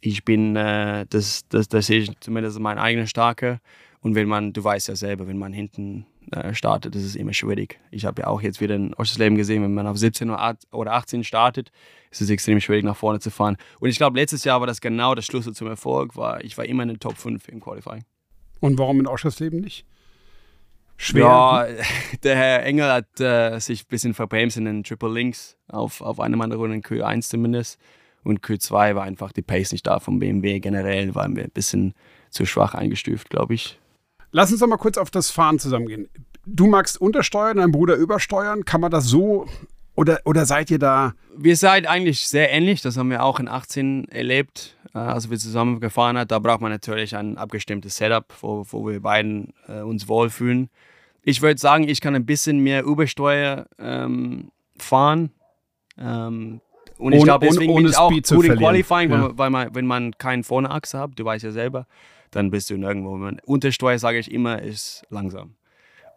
[0.02, 3.60] ich bin, äh, das, das, das sehe ich zumindest mein eigener Starke.
[4.02, 7.34] Und wenn man, du weißt ja selber, wenn man hinten äh, startet, das ist immer
[7.34, 7.80] schwierig.
[7.92, 11.24] Ich habe ja auch jetzt wieder in Oschersleben gesehen, wenn man auf 17 oder 18
[11.24, 11.72] startet,
[12.10, 13.58] ist es extrem schwierig, nach vorne zu fahren.
[13.80, 16.66] Und ich glaube, letztes Jahr war das genau der Schlüssel zum Erfolg, war, ich war
[16.66, 18.04] immer in den Top 5 im Qualifying.
[18.60, 19.86] Und warum in Oschersleben nicht?
[20.98, 21.24] Schwer.
[21.24, 21.68] Ja,
[22.24, 26.20] der Herr Engel hat äh, sich ein bisschen verbremst in den Triple Links, auf, auf
[26.20, 27.80] einer meiner Runden in Q1 zumindest.
[28.24, 30.60] Und Q2 war einfach die Pace nicht da vom BMW.
[30.60, 31.94] Generell waren wir ein bisschen
[32.30, 33.80] zu schwach eingestuft, glaube ich.
[34.32, 36.08] Lass uns doch mal kurz auf das Fahren zusammengehen.
[36.46, 38.66] Du magst untersteuern, dein Bruder übersteuern.
[38.66, 39.48] Kann man das so
[39.96, 41.14] oder, oder seid ihr da?
[41.36, 42.82] Wir seid eigentlich sehr ähnlich.
[42.82, 46.28] Das haben wir auch in 18 erlebt, äh, als wir zusammen gefahren haben.
[46.28, 50.70] Da braucht man natürlich ein abgestimmtes Setup, wo, wo wir beiden äh, uns wohlfühlen.
[51.24, 55.32] Ich würde sagen, ich kann ein bisschen mehr Übersteuer ähm, fahren.
[55.98, 56.62] Ähm,
[57.02, 59.24] und ich glaube, deswegen ohne, bin ich auch Speed gut im Qualifying, ja.
[59.24, 61.88] weil, weil man, wenn man keinen Vorne-Achse hat, du weißt ja selber,
[62.32, 63.20] dann bist du nirgendwo.
[63.46, 65.56] Untersteuer, sage ich immer, ist langsam.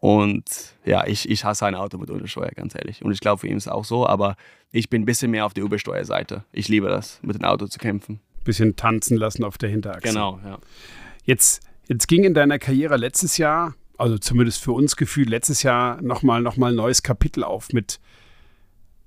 [0.01, 0.44] Und
[0.85, 3.03] ja, ich, ich hasse ein Auto mit Untersteuer, ganz ehrlich.
[3.03, 4.37] Und ich glaube, für ihn ist es auch so, aber
[4.70, 6.44] ich bin ein bisschen mehr auf der Übersteuerseite.
[6.53, 8.20] Ich liebe das, mit dem Auto zu kämpfen.
[8.44, 10.09] Bisschen tanzen lassen auf der Hinterachse.
[10.09, 10.59] Genau, ja.
[11.25, 16.03] Jetzt, jetzt ging in deiner Karriere letztes Jahr, also zumindest für uns gefühlt, letztes Jahr
[16.03, 17.99] nochmal noch mal ein neues Kapitel auf mit,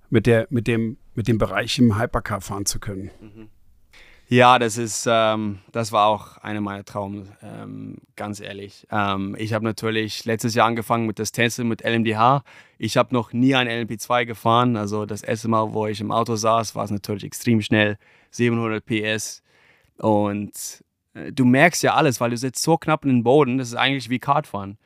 [0.10, 3.12] mit, der, mit, dem, mit dem Bereich im Hypercar fahren zu können.
[3.20, 3.50] Mhm.
[4.30, 8.86] Ja, das ist, ähm, das war auch einer meiner Traum, ähm, ganz ehrlich.
[8.92, 12.44] Ähm, ich habe natürlich letztes Jahr angefangen mit das Testen mit LMDH.
[12.78, 14.76] Ich habe noch nie ein LMP2 gefahren.
[14.76, 17.98] Also das erste Mal, wo ich im Auto saß, war es natürlich extrem schnell,
[18.32, 19.44] 700 PS.
[19.98, 23.58] Und äh, du merkst ja alles, weil du sitzt so knapp in den Boden.
[23.58, 24.78] Das ist eigentlich wie Kartfahren.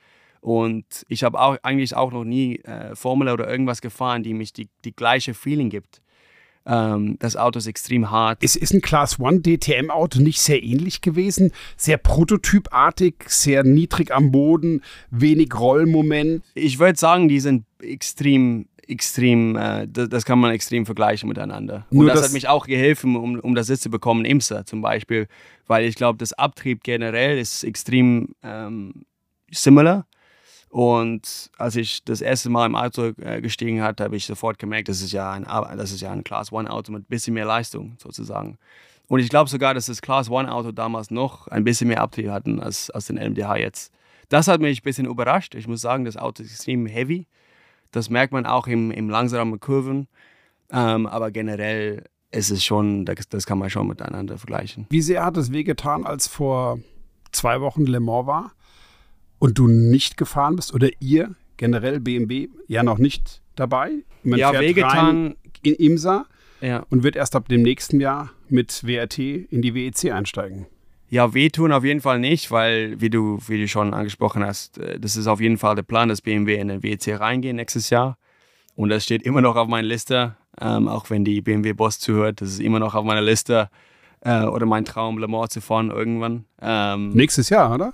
[0.41, 4.53] Und ich habe auch eigentlich auch noch nie äh, Formel oder irgendwas gefahren, die mich
[4.53, 6.01] die, die gleiche Feeling gibt.
[6.65, 8.43] Ähm, das Auto ist extrem hart.
[8.43, 11.51] Ist, ist ein Class 1 DTM-Auto nicht sehr ähnlich gewesen?
[11.77, 16.43] Sehr prototypartig, sehr niedrig am Boden, wenig Rollmoment?
[16.55, 21.85] Ich würde sagen, die sind extrem extrem, äh, das, das, kann man extrem vergleichen miteinander.
[21.91, 24.81] Und das, das, hat mich auch geholfen, um, um das Sitz zu bekommen, IMSA zum
[24.81, 25.27] Beispiel,
[25.67, 29.05] weil ich glaube, das Abtrieb generell ist extrem ähm,
[29.49, 30.05] similar.
[30.71, 34.87] Und als ich das erste Mal im Auto äh, gestiegen hat, habe ich sofort gemerkt,
[34.87, 37.43] das ist ja ein, das ist ja ein Class One Auto mit ein bisschen mehr
[37.43, 38.57] Leistung sozusagen.
[39.09, 42.29] Und ich glaube sogar, dass das Class One Auto damals noch ein bisschen mehr Abtrieb
[42.29, 43.93] hatten als, als den LMDH jetzt.
[44.29, 45.55] Das hat mich ein bisschen überrascht.
[45.55, 47.27] Ich muss sagen, das Auto ist extrem heavy.
[47.91, 50.07] Das merkt man auch im, im langsamen Kurven.
[50.71, 54.87] Ähm, aber generell ist es schon, das, das kann man schon miteinander vergleichen.
[54.89, 56.79] Wie sehr hat es wehgetan, als vor
[57.33, 58.53] zwei Wochen Le Mans war?
[59.41, 64.03] Und du nicht gefahren bist oder ihr generell BMW ja noch nicht dabei.
[64.23, 65.35] Man ja, fährt wehgetan.
[65.63, 66.27] in IMSA
[66.61, 66.85] ja.
[66.91, 70.67] und wird erst ab dem nächsten Jahr mit WRT in die WEC einsteigen.
[71.09, 74.99] Ja, wehtun auf jeden Fall nicht, weil, wie du, wie du schon angesprochen hast, äh,
[74.99, 78.17] das ist auf jeden Fall der Plan, dass BMW in den WEC reingehen nächstes Jahr.
[78.75, 82.41] Und das steht immer noch auf meiner Liste, ähm, auch wenn die BMW-Boss zuhört.
[82.41, 83.69] Das ist immer noch auf meiner Liste
[84.21, 86.45] äh, oder mein Traum, Le Mans zu fahren irgendwann.
[86.61, 87.93] Ähm, Nächstes Jahr, oder?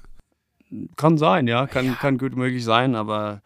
[0.96, 1.68] Kann sein, ja.
[1.68, 1.94] Kann, ja.
[1.94, 3.42] kann gut möglich sein, aber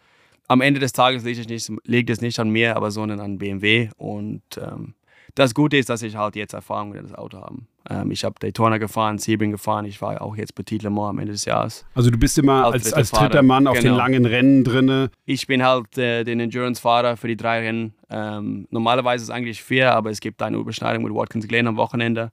[0.47, 3.37] am Ende des Tages liegt es nicht, liegt es nicht an mir, aber sondern an
[3.37, 3.89] BMW.
[3.97, 4.95] Und ähm,
[5.35, 7.59] das Gute ist, dass ich halt jetzt Erfahrung mit dem Auto habe.
[7.89, 11.19] Ähm, ich habe Daytona gefahren, Sebring gefahren, ich war auch jetzt Petit Le Mans am
[11.19, 11.85] Ende des Jahres.
[11.95, 13.93] Also du bist immer als, als, als dritter Mann auf genau.
[13.93, 15.09] den langen Rennen drin.
[15.25, 17.93] Ich bin halt äh, den Endurance-Fahrer für die drei Rennen.
[18.09, 21.77] Ähm, normalerweise ist es eigentlich vier, aber es gibt eine Überschneidung mit Watkins Glen am
[21.77, 22.31] Wochenende.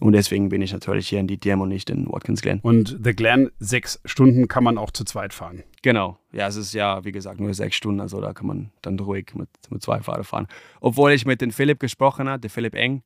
[0.00, 2.60] Und deswegen bin ich natürlich hier in DTM und nicht in Watkins Glen.
[2.60, 5.62] Und The Glen, sechs Stunden kann man auch zu zweit fahren.
[5.82, 6.18] Genau.
[6.32, 8.00] Ja, es ist ja, wie gesagt, nur sechs Stunden.
[8.00, 10.46] Also da kann man dann ruhig mit, mit zwei Fahrern fahren.
[10.80, 13.02] Obwohl ich mit dem Philipp gesprochen habe, der Philipp Eng,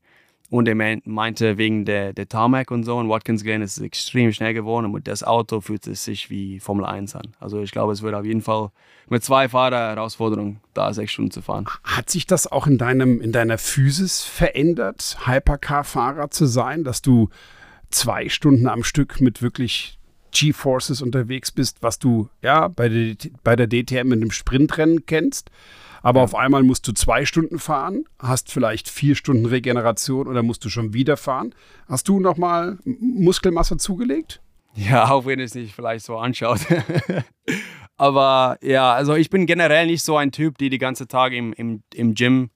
[0.52, 0.74] und er
[1.06, 4.92] meinte, wegen der, der Tarmac und so, in Watkins Glen ist extrem schnell geworden und
[4.92, 7.28] mit das Auto fühlt es sich wie Formel 1 an.
[7.40, 8.70] Also ich glaube, es wird auf jeden Fall
[9.08, 11.64] mit zwei Fahrern Herausforderung, da sechs Stunden zu fahren.
[11.84, 17.30] Hat sich das auch in, deinem, in deiner Physis verändert, Hypercar-Fahrer zu sein, dass du
[17.88, 19.98] zwei Stunden am Stück mit wirklich
[20.32, 25.50] G-Forces unterwegs bist, was du ja bei der, bei der DTM in einem Sprintrennen kennst?
[26.02, 26.24] Aber ja.
[26.24, 30.68] auf einmal musst du zwei Stunden fahren, hast vielleicht vier Stunden Regeneration oder musst du
[30.68, 31.54] schon wieder fahren.
[31.88, 34.40] Hast du nochmal Muskelmasse zugelegt?
[34.74, 36.60] Ja, auch wenn es nicht vielleicht so anschaut.
[37.96, 41.52] Aber ja, also ich bin generell nicht so ein Typ, der die ganze Tag im,
[41.52, 42.50] im, im Gym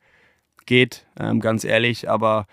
[0.64, 2.10] geht, ähm, ganz ehrlich.
[2.10, 2.46] Aber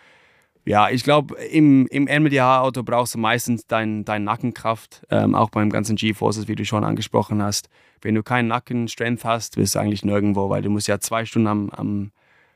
[0.65, 5.69] ja, ich glaube, im, im MDH-Auto brauchst du meistens deine dein Nackenkraft, ähm, auch beim
[5.69, 7.69] ganzen G-Forces, wie du schon angesprochen hast.
[8.01, 11.47] Wenn du keinen Nacken-Strength hast, bist du eigentlich nirgendwo, weil du musst ja zwei Stunden
[11.47, 12.11] am, am,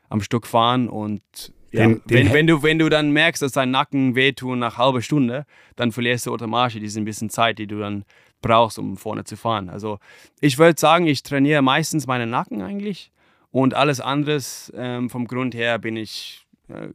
[0.08, 1.22] am Stück fahren und
[1.70, 4.78] ja, den, den wenn, wenn, du, wenn du dann merkst, dass dein Nacken wehtun nach
[4.78, 5.44] halber Stunde,
[5.76, 8.04] dann verlierst du automatisch diese bisschen Zeit, die du dann
[8.40, 9.68] brauchst, um vorne zu fahren.
[9.68, 9.98] Also
[10.40, 13.12] ich würde sagen, ich trainiere meistens meinen Nacken eigentlich
[13.50, 16.88] und alles anderes ähm, vom Grund her bin ich äh,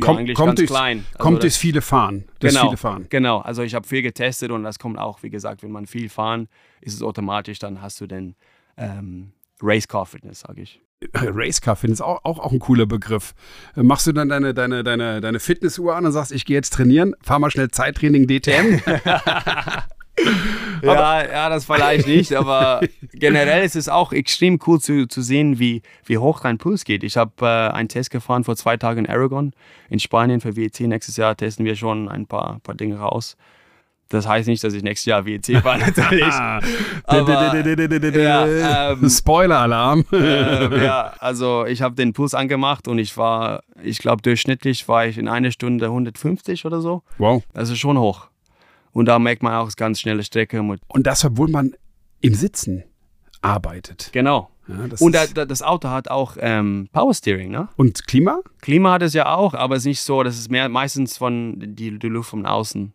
[0.00, 1.04] ja, Komm, eigentlich kommt ganz durchs, klein.
[1.12, 2.24] Also kommt durch viele Fahren.
[2.38, 3.06] Durchs genau, viele Fahren.
[3.08, 6.08] Genau, also ich habe viel getestet und das kommt auch, wie gesagt, wenn man viel
[6.08, 6.48] fahren,
[6.80, 8.34] ist es automatisch, dann hast du den
[8.76, 9.32] ähm,
[9.62, 10.80] Racecar Fitness, sage ich.
[11.14, 13.34] Racecar Fitness, auch, auch, auch ein cooler Begriff.
[13.76, 16.72] Äh, machst du dann deine, deine, deine, deine Fitnessuhr an und sagst, ich gehe jetzt
[16.72, 18.80] trainieren, fahr mal schnell Zeittraining DTM?
[20.82, 22.80] ja, ja, das vielleicht nicht, aber
[23.12, 27.04] generell ist es auch extrem cool zu, zu sehen, wie, wie hoch dein Puls geht.
[27.04, 29.52] Ich habe äh, einen Test gefahren vor zwei Tagen in Aragon
[29.88, 30.80] in Spanien für WEC.
[30.80, 33.36] Nächstes Jahr testen wir schon ein paar, paar Dinge raus.
[34.10, 36.24] Das heißt nicht, dass ich nächstes Jahr WEC fahre, natürlich.
[36.24, 36.58] Aber,
[38.20, 40.04] ja, ähm, Spoiler-Alarm.
[40.12, 45.06] Äh, ja, also ich habe den Puls angemacht und ich war, ich glaube, durchschnittlich war
[45.06, 47.02] ich in einer Stunde 150 oder so.
[47.18, 47.44] Wow.
[47.54, 48.29] Das ist schon hoch.
[48.92, 50.60] Und da merkt man auch ganz schnelle Strecke.
[50.60, 51.74] Und das, obwohl man
[52.20, 52.84] im Sitzen
[53.40, 54.10] arbeitet.
[54.12, 54.50] Genau.
[54.68, 57.68] Ja, das und da, das Auto hat auch ähm, Power Steering, ne?
[57.76, 58.40] Und Klima?
[58.60, 61.56] Klima hat es ja auch, aber es ist nicht so, das ist mehr meistens von
[61.58, 62.92] die, die Luft von außen.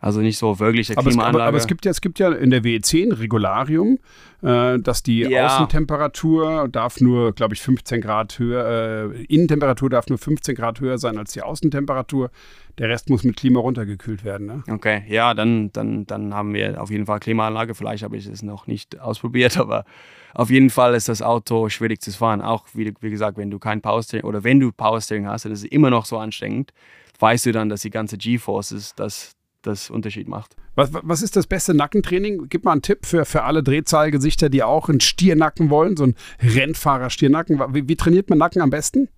[0.00, 0.98] Also nicht so Klimaanlage.
[0.98, 3.98] Aber es, aber, aber es, gibt ja, es gibt ja in der WEC ein Regularium,
[4.42, 5.46] äh, dass die ja.
[5.46, 10.98] Außentemperatur darf nur, glaube ich, 15 Grad höher, äh, Innentemperatur darf nur 15 Grad höher
[10.98, 12.30] sein als die Außentemperatur.
[12.78, 14.46] Der Rest muss mit Klima runtergekühlt werden.
[14.46, 14.62] Ne?
[14.70, 17.74] Okay, ja, dann, dann, dann haben wir auf jeden Fall Klimaanlage.
[17.74, 19.84] Vielleicht habe ich es noch nicht ausprobiert, aber
[20.32, 22.40] auf jeden Fall ist das Auto schwierig zu fahren.
[22.40, 25.64] Auch wie, wie gesagt, wenn du kein Powersteering oder wenn du Powersteering hast, dann ist
[25.64, 26.72] es immer noch so anstrengend.
[27.18, 30.56] Weißt du dann, dass die ganze G-Forces das das Unterschied macht.
[30.74, 32.46] Was, was ist das beste Nackentraining?
[32.48, 36.14] Gib mal einen Tipp für, für alle Drehzahlgesichter, die auch einen Stiernacken wollen, so ein
[36.40, 37.60] Rennfahrer-Stiernacken.
[37.74, 39.08] Wie, wie trainiert man Nacken am besten?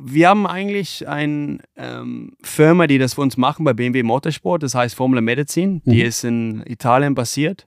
[0.00, 4.74] wir haben eigentlich eine ähm, Firma, die das für uns machen bei BMW Motorsport, das
[4.74, 5.80] heißt Formula Medicine.
[5.84, 6.08] Die mhm.
[6.08, 7.66] ist in Italien basiert.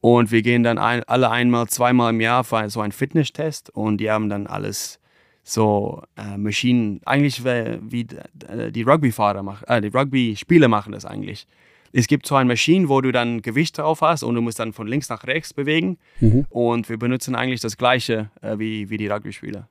[0.00, 3.98] Und wir gehen dann ein, alle einmal, zweimal im Jahr für so einen Fitnesstest und
[3.98, 5.00] die haben dann alles
[5.48, 11.46] so äh, Maschinen, eigentlich wie, die Rugby-Fahrer machen, äh, die Rugby-Spieler machen das eigentlich
[11.92, 14.74] es gibt so eine Maschine, wo du dann Gewicht drauf hast und du musst dann
[14.74, 15.98] von links nach rechts bewegen.
[16.20, 16.44] Mhm.
[16.50, 19.68] Und wir benutzen eigentlich das gleiche äh, wie, wie die Rugby-Spieler.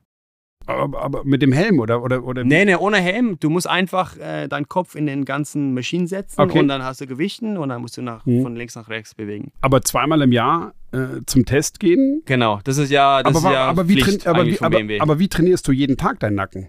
[0.66, 3.38] Aber, aber, mit dem Helm oder oder oder Nee, nee, ohne Helm.
[3.38, 6.58] Du musst einfach äh, deinen Kopf in den ganzen Maschinen setzen okay.
[6.58, 8.42] und dann hast du Gewichten und dann musst du nach, mhm.
[8.42, 9.52] von links nach rechts bewegen.
[9.60, 12.22] Aber zweimal im Jahr äh, zum Test gehen?
[12.24, 15.28] Genau, das ist ja das aber, ist ja aber, wie, aber, wie, aber, aber wie
[15.28, 16.68] trainierst du jeden Tag deinen Nacken?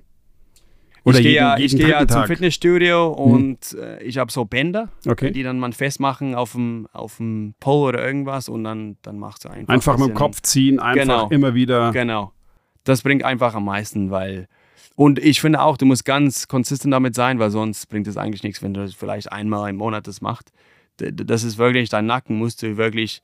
[1.08, 3.32] Oder ich gehe ja, ich geh ja zum Fitnessstudio hm.
[3.32, 5.32] und äh, ich habe so Bänder, okay.
[5.32, 9.46] die dann man festmachen auf dem, auf dem Pole oder irgendwas und dann, dann machst
[9.46, 9.74] du einfach.
[9.74, 11.30] Einfach mit dem Kopf ziehen, einfach genau.
[11.30, 11.94] immer wieder.
[11.94, 12.34] Genau.
[12.88, 14.48] Das bringt einfach am meisten, weil.
[14.96, 18.42] Und ich finde auch, du musst ganz konsistent damit sein, weil sonst bringt es eigentlich
[18.42, 20.52] nichts, wenn du das vielleicht einmal im Monat das machst.
[20.98, 23.22] Das ist wirklich, dein Nacken musst du wirklich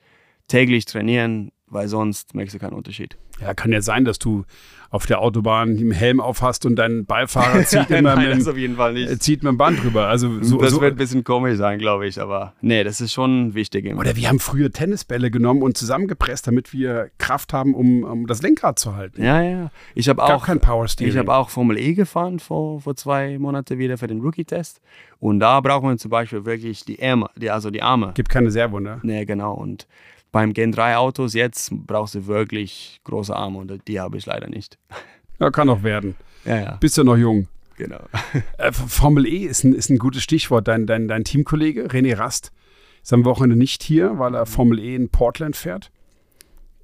[0.47, 3.17] täglich trainieren, weil sonst merkst du keinen Unterschied.
[3.41, 4.45] Ja, kann ja sein, dass du
[4.93, 8.55] auf der Autobahn einen Helm auf hast und dein Beifahrer zieht immer Nein, mit, auf
[8.55, 9.23] jeden Fall nicht.
[9.23, 10.07] zieht mit dem Band drüber.
[10.07, 10.81] Also so, das so.
[10.81, 13.85] wird ein bisschen komisch sein, glaube ich, aber nee, das ist schon wichtig.
[13.85, 14.01] Immer.
[14.01, 18.43] Oder wir haben früher Tennisbälle genommen und zusammengepresst, damit wir Kraft haben, um, um das
[18.43, 19.23] Lenkrad zu halten.
[19.23, 19.71] Ja, ja.
[19.95, 21.11] Ich habe auch kein Power Steering.
[21.11, 24.79] Ich habe auch Formel E gefahren vor, vor zwei Monaten wieder für den Rookie-Test
[25.17, 28.11] und da braucht man zum Beispiel wirklich die Arme, die, also die Arme.
[28.13, 28.99] Gibt keine Servo, ne?
[29.01, 29.87] Nee, genau und
[30.33, 34.49] beim Gen 3 Autos jetzt brauchst du wirklich große Arme und die habe ich leider
[34.49, 34.77] nicht.
[35.39, 36.15] Ja, kann noch werden.
[36.45, 36.75] Ja, ja.
[36.79, 37.47] Bist du noch jung.
[37.75, 38.01] Genau.
[38.59, 40.67] Äh, Formel E ist ein, ist ein gutes Stichwort.
[40.67, 42.51] Dein, dein, dein Teamkollege René Rast
[43.01, 45.91] ist am Wochenende nicht hier, weil er Formel E in Portland fährt.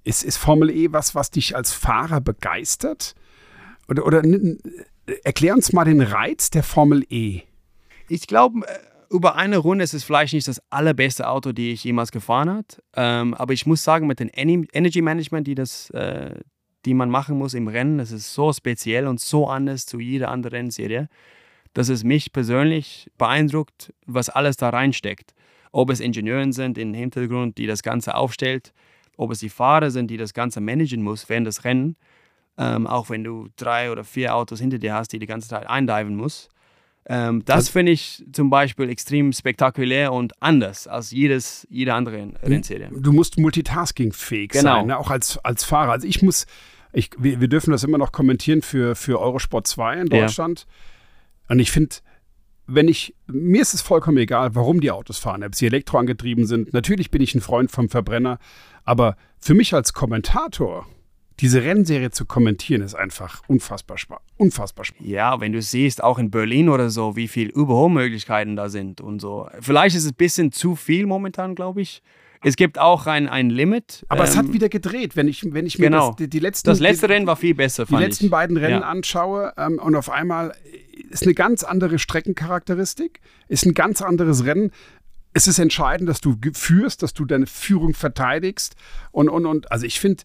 [0.03, 3.13] Ist, ist Formel E was, was dich als Fahrer begeistert?
[3.87, 4.23] Oder, oder
[5.23, 7.41] erklär uns mal den Reiz der Formel E.
[8.09, 11.83] Ich glaube, äh, über eine Runde ist es vielleicht nicht das allerbeste Auto, die ich
[11.83, 12.67] jemals gefahren habe.
[12.95, 16.35] Ähm, aber ich muss sagen, mit dem Energy Management, die, das, äh,
[16.85, 20.29] die man machen muss im Rennen, das ist so speziell und so anders zu jeder
[20.29, 21.09] anderen Rennserie,
[21.73, 25.33] dass es mich persönlich beeindruckt, was alles da reinsteckt.
[25.71, 28.73] Ob es Ingenieuren sind im Hintergrund, die das Ganze aufstellt,
[29.17, 31.95] ob es die Fahrer sind, die das Ganze managen muss während des Rennen,
[32.57, 35.67] ähm, auch wenn du drei oder vier Autos hinter dir hast, die die ganze Zeit
[35.67, 36.49] eindiven muss.
[37.05, 42.31] Ähm, das also, finde ich zum Beispiel extrem spektakulär und anders als jedes, jede andere
[42.43, 42.89] Rennserie.
[42.91, 44.75] Du musst multitaskingfähig genau.
[44.75, 44.97] sein, ne?
[44.97, 45.93] auch als, als Fahrer.
[45.93, 46.45] Also ich muss,
[46.93, 50.67] ich, wir, wir, dürfen das immer noch kommentieren für, für Eurosport 2 in Deutschland.
[50.67, 51.53] Ja.
[51.53, 51.95] Und ich finde,
[52.67, 56.73] wenn ich, mir ist es vollkommen egal, warum die Autos fahren, ob sie elektroangetrieben sind.
[56.73, 58.37] Natürlich bin ich ein Freund vom Verbrenner,
[58.83, 60.85] aber für mich als Kommentator
[61.39, 64.25] diese Rennserie zu kommentieren, ist einfach unfassbar spannend.
[64.37, 65.09] Unfassbar spannend.
[65.09, 69.19] Ja, wenn du siehst, auch in Berlin oder so, wie viele Überholmöglichkeiten da sind und
[69.19, 69.47] so.
[69.61, 72.01] Vielleicht ist es ein bisschen zu viel momentan, glaube ich.
[72.41, 74.05] Es gibt auch ein, ein Limit.
[74.07, 76.09] Aber ähm, es hat ähm, wieder gedreht, wenn ich, wenn ich mir genau.
[76.09, 76.69] das, die, die letzten.
[76.69, 78.31] Das letzte die, Rennen war viel besser, Die letzten ich.
[78.31, 78.87] beiden Rennen ja.
[78.87, 80.53] anschaue ähm, und auf einmal
[81.09, 84.71] ist eine ganz andere Streckencharakteristik, ist ein ganz anderes Rennen
[85.33, 88.75] es ist entscheidend, dass du führst, dass du deine Führung verteidigst.
[89.11, 90.23] Und, und, und also ich finde,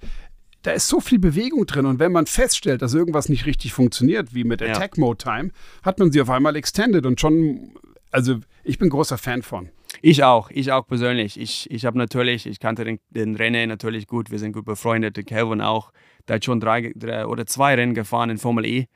[0.64, 1.87] da ist so viel Bewegung drin.
[1.87, 5.50] Und wenn man feststellt, dass irgendwas nicht richtig funktioniert, wie mit Attack Mode Time,
[5.83, 7.74] hat man sie auf einmal extended und schon,
[8.11, 9.68] also ich bin großer Fan von.
[10.00, 11.38] Ich auch, ich auch persönlich.
[11.38, 15.18] Ich, ich habe natürlich, ich kannte den, den René natürlich gut, wir sind gut befreundet,
[15.18, 15.92] den Kelvin auch.
[16.27, 18.87] Der hat schon drei, drei oder zwei Rennen gefahren in Formel E.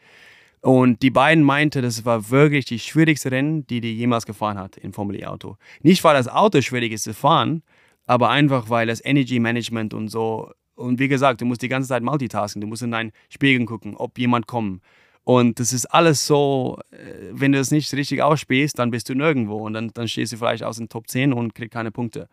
[0.63, 4.79] Und die beiden meinten, das war wirklich die schwierigste Rennen, die die jemals gefahren hat
[4.79, 5.57] im Formel E-Auto.
[5.83, 7.63] Nicht, weil das Auto schwierig ist zu fahren,
[8.07, 10.51] aber einfach, weil das Energy Management und so.
[10.79, 12.61] Und wie gesagt, du musst die ganze Zeit multitasken.
[12.61, 14.81] Du musst in deinen Spiegel gucken, ob jemand kommt.
[15.25, 16.97] Und das ist alles so, äh,
[17.33, 19.57] wenn du es nicht richtig ausspielst, dann bist du nirgendwo.
[19.57, 22.29] Und dann, dann stehst du vielleicht aus den Top 10 und kriegst keine Punkte.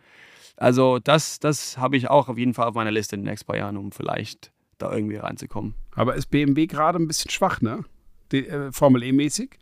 [0.58, 3.48] Also das, das habe ich auch auf jeden Fall auf meiner Liste in den nächsten
[3.48, 5.74] paar Jahren, um vielleicht da irgendwie reinzukommen.
[5.96, 7.84] Aber ist BMW gerade ein bisschen schwach, ne?
[8.32, 9.58] Die, äh, Formel E-mäßig?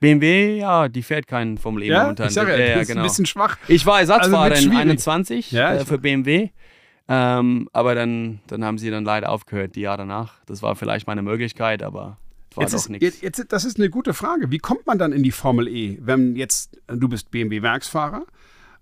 [0.00, 2.26] BMW, ja, die fährt keinen Formel E Ja, momentan.
[2.26, 3.02] ich sag ja, ja, ja, ist genau.
[3.02, 3.56] ein bisschen schwach.
[3.68, 4.78] Ich war Ersatzfahrer Also in schwierig.
[4.80, 6.50] 21 Ja, äh, für BMW.
[7.08, 10.42] Ähm, aber dann, dann haben sie dann leider aufgehört, die Jahre danach.
[10.46, 12.18] Das war vielleicht meine Möglichkeit, aber
[12.54, 13.20] war Jetzt doch nichts.
[13.48, 14.50] das ist eine gute Frage.
[14.50, 18.24] Wie kommt man dann in die Formel E, wenn jetzt äh, du bist BMW-Werksfahrer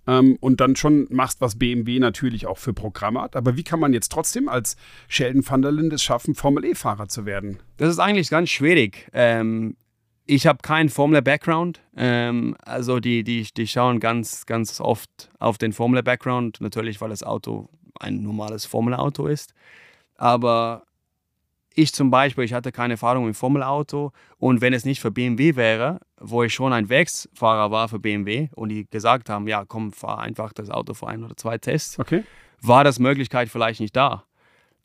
[0.06, 3.36] ähm, und dann schon machst, was BMW natürlich auch für Programme hat.
[3.36, 4.76] Aber wie kann man jetzt trotzdem als
[5.08, 7.58] Sheldon van der Linde es schaffen, Formel E-Fahrer zu werden?
[7.76, 9.08] Das ist eigentlich ganz schwierig.
[9.12, 9.76] Ähm,
[10.26, 11.80] ich habe keinen Formula-Background.
[11.96, 16.60] Ähm, also die, die, die schauen ganz, ganz oft auf den Formula-Background.
[16.60, 17.68] Natürlich, weil das Auto
[18.00, 19.54] ein normales Formel-Auto ist.
[20.16, 20.82] Aber
[21.74, 24.12] ich zum Beispiel, ich hatte keine Erfahrung im Formel-Auto.
[24.38, 28.48] Und wenn es nicht für BMW wäre, wo ich schon ein Werksfahrer war für BMW
[28.54, 31.98] und die gesagt haben, ja komm, fahr einfach das Auto für ein oder zwei Tests,
[31.98, 32.24] Okay.
[32.60, 34.24] war das Möglichkeit vielleicht nicht da.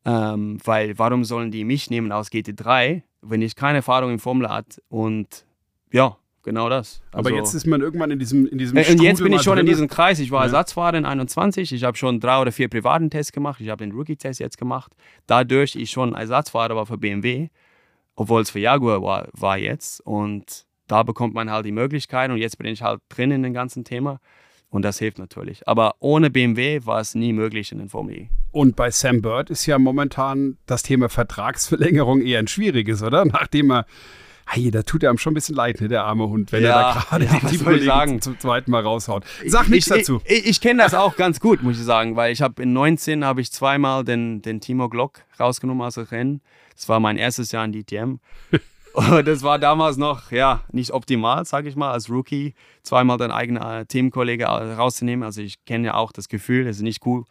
[0.06, 4.48] Ähm, weil warum sollen die mich nehmen aus GT3, wenn ich keine Erfahrung in Formel
[4.50, 5.46] hat und
[5.92, 7.02] ja, genau das.
[7.12, 9.42] Aber Also- jetzt ist man irgendwann in diesem in diesem Äh, und jetzt bin ich
[9.42, 9.72] schon in drinne.
[9.76, 10.20] diesem Kreis.
[10.20, 10.46] Ich war Ja.
[10.46, 11.74] Ersatzfahrer in 21.
[11.74, 13.60] Ich habe schon drei oder vier privaten Tests gemacht.
[13.60, 14.94] Ich habe den Rookie-Test jetzt gemacht.
[15.28, 17.50] Dadurch ich schon Ersatzfahrer war für BMW,
[18.16, 20.00] obwohl es für Jaguar war, war jetzt.
[20.06, 22.32] Und da bekommt man halt die Möglichkeit.
[22.32, 24.22] Und jetzt bin ich halt drin in dem ganzen Thema.
[24.70, 25.68] Und das hilft natürlich.
[25.68, 28.30] Aber ohne BMW war es nie möglich in den Formel E.
[28.52, 33.24] Und bei Sam Bird ist ja momentan das Thema Vertragsverlängerung eher ein schwieriges, oder?
[33.26, 33.86] Nachdem er,
[34.48, 36.70] hey, da tut er einem schon ein bisschen leid, ne, der arme Hund, wenn Ja,
[36.70, 37.40] er da gerade ja,
[37.80, 38.22] die sagen?
[38.22, 39.24] zum zweiten Mal raushaut.
[39.46, 40.22] Sag nichts ich, dazu.
[40.26, 43.26] Ich, ich, kenne das auch ganz gut, muss ich sagen, weil ich habe in 19
[43.26, 46.42] habe ich zweimal den, den Timo Glock rausgenommen aus dem Rennen.
[46.76, 48.20] Das war mein erstes Jahr in DTM.
[48.94, 53.32] Und das war damals noch, ja, nicht optimal, sage ich mal, als Rookie zweimal deinen
[53.32, 55.24] eigenen äh, Teamkollege rauszunehmen.
[55.26, 57.26] Also ich kenne ja auch das Gefühl, das ist nicht cool.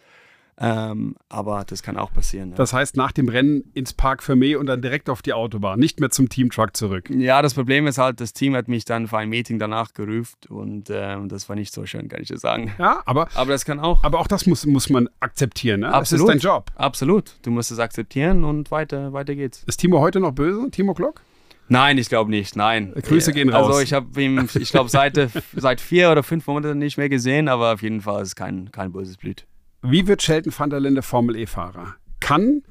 [0.58, 2.50] Ähm, aber das kann auch passieren.
[2.50, 2.56] Ja.
[2.56, 5.98] Das heißt, nach dem Rennen ins Park Fermé und dann direkt auf die Autobahn, nicht
[6.00, 7.10] mehr zum Teamtruck zurück.
[7.10, 10.36] Ja, das Problem ist halt, das Team hat mich dann für ein Meeting danach gerufen
[10.48, 12.72] und ähm, das war nicht so schön, kann ich dir sagen.
[12.78, 14.04] Ja, aber, Aber das kann auch.
[14.04, 15.80] aber auch das muss, muss man akzeptieren.
[15.80, 15.92] Ne?
[15.92, 16.28] Absolut.
[16.28, 16.70] Das ist dein Job.
[16.76, 17.34] Absolut.
[17.42, 19.64] Du musst es akzeptieren und weiter, weiter geht's.
[19.66, 21.22] Ist Timo heute noch böse, Timo Glock?
[21.68, 22.56] Nein, ich glaube nicht.
[22.56, 22.92] Nein.
[22.94, 23.68] Grüße gehen raus.
[23.68, 25.18] Also ich habe ihn, ich glaube, seit,
[25.56, 28.70] seit vier oder fünf Monaten nicht mehr gesehen, aber auf jeden Fall ist es kein,
[28.70, 29.46] kein böses Blut.
[29.86, 31.96] Wie wird Sheldon van der Linde Formel E-Fahrer?
[32.18, 32.62] Kann,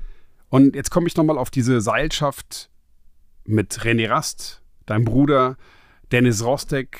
[0.50, 2.72] und jetzt komme ich nochmal auf diese Seilschaft
[3.46, 5.56] mit René Rast, deinem Bruder,
[6.12, 7.00] Dennis Rostek.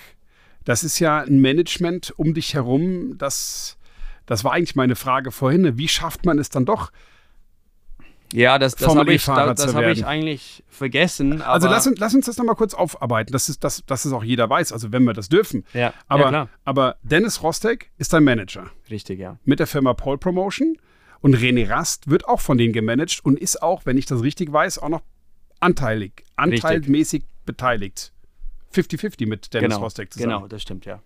[0.66, 3.18] Das ist ja ein Management um dich herum.
[3.18, 3.80] Das,
[4.28, 5.62] das war eigentlich meine Frage vorhin.
[5.62, 5.78] ne?
[5.80, 6.92] Wie schafft man es dann doch?
[8.34, 11.42] Ja, das, das habe ich, E-Fahrer das, hab ich eigentlich vergessen.
[11.42, 14.24] Also lass, uns- lass uns das nochmal kurz aufarbeiten, dass es, dass, dass es auch
[14.24, 15.66] jeder weiß, also wenn wir das dürfen.
[15.74, 16.50] Ja, Aber, ja, klar.
[16.66, 19.38] aber Dennis Rostek ist dein Manager Richtig, ja.
[19.46, 20.78] mit der Firma Pole Promotion
[21.22, 24.52] und René Rast wird auch von denen gemanagt und ist auch, wenn ich das richtig
[24.52, 25.02] weiß, auch noch
[25.60, 28.12] anteilig, anteilmäßig beteiligt.
[28.74, 30.34] 50-50 mit Dennis genau, Rostek zusammen.
[30.34, 31.02] Genau, das stimmt, ja.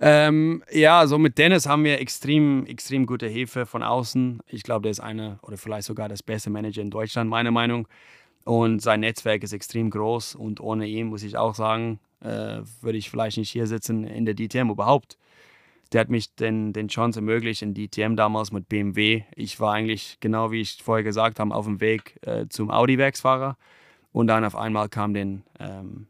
[0.00, 4.40] Ähm, ja, also mit Dennis haben wir extrem, extrem gute Hilfe von außen.
[4.48, 7.86] Ich glaube, der ist einer oder vielleicht sogar das beste Manager in Deutschland, meiner Meinung.
[8.44, 12.98] Und sein Netzwerk ist extrem groß und ohne ihn, muss ich auch sagen, äh, würde
[12.98, 15.16] ich vielleicht nicht hier sitzen in der DTM überhaupt.
[15.92, 19.22] Der hat mich den, den Chance ermöglicht in DTM damals mit BMW.
[19.36, 23.56] Ich war eigentlich, genau wie ich vorher gesagt habe, auf dem Weg äh, zum Audi-Werksfahrer.
[24.10, 26.06] Und dann auf einmal kam den, ähm,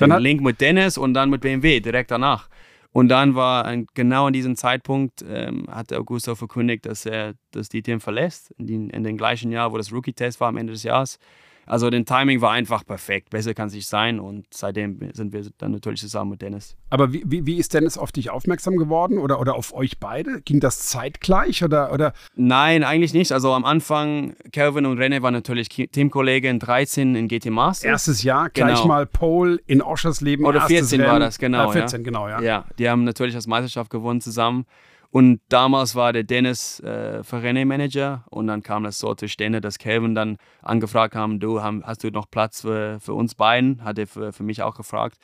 [0.00, 2.48] den Link mit Dennis und dann mit BMW direkt danach.
[2.94, 7.98] Und dann war genau an diesem Zeitpunkt, ähm, hat Augusto verkündigt, dass er das DTM
[7.98, 11.18] verlässt, in, in den gleichen Jahr, wo das Rookie-Test war am Ende des Jahres.
[11.66, 15.42] Also den Timing war einfach perfekt, besser kann es nicht sein und seitdem sind wir
[15.58, 16.76] dann natürlich zusammen mit Dennis.
[16.90, 20.40] Aber wie, wie, wie ist Dennis auf dich aufmerksam geworden oder, oder auf euch beide?
[20.42, 23.32] Ging das zeitgleich oder, oder Nein, eigentlich nicht.
[23.32, 27.84] Also am Anfang, Kelvin und René waren natürlich Teamkollegen 13 in GT Masters.
[27.88, 28.86] erstes Jahr gleich Genau.
[28.86, 30.44] mal Pole in Oschersleben?
[30.46, 31.20] Oder erstes 14 war Rennen?
[31.20, 32.40] das, genau, Äh, 14, genau, ja.
[32.40, 34.66] Ja, die haben natürlich das Meisterschaft gewonnen zusammen.
[35.14, 40.16] Und damals war der Dennis äh, Verrenne-Manager und dann kam das so zustande, dass Kelvin
[40.16, 43.84] dann angefragt haben, du, hast du noch Platz für, für uns beiden?
[43.84, 45.18] Hat er für, für mich auch gefragt.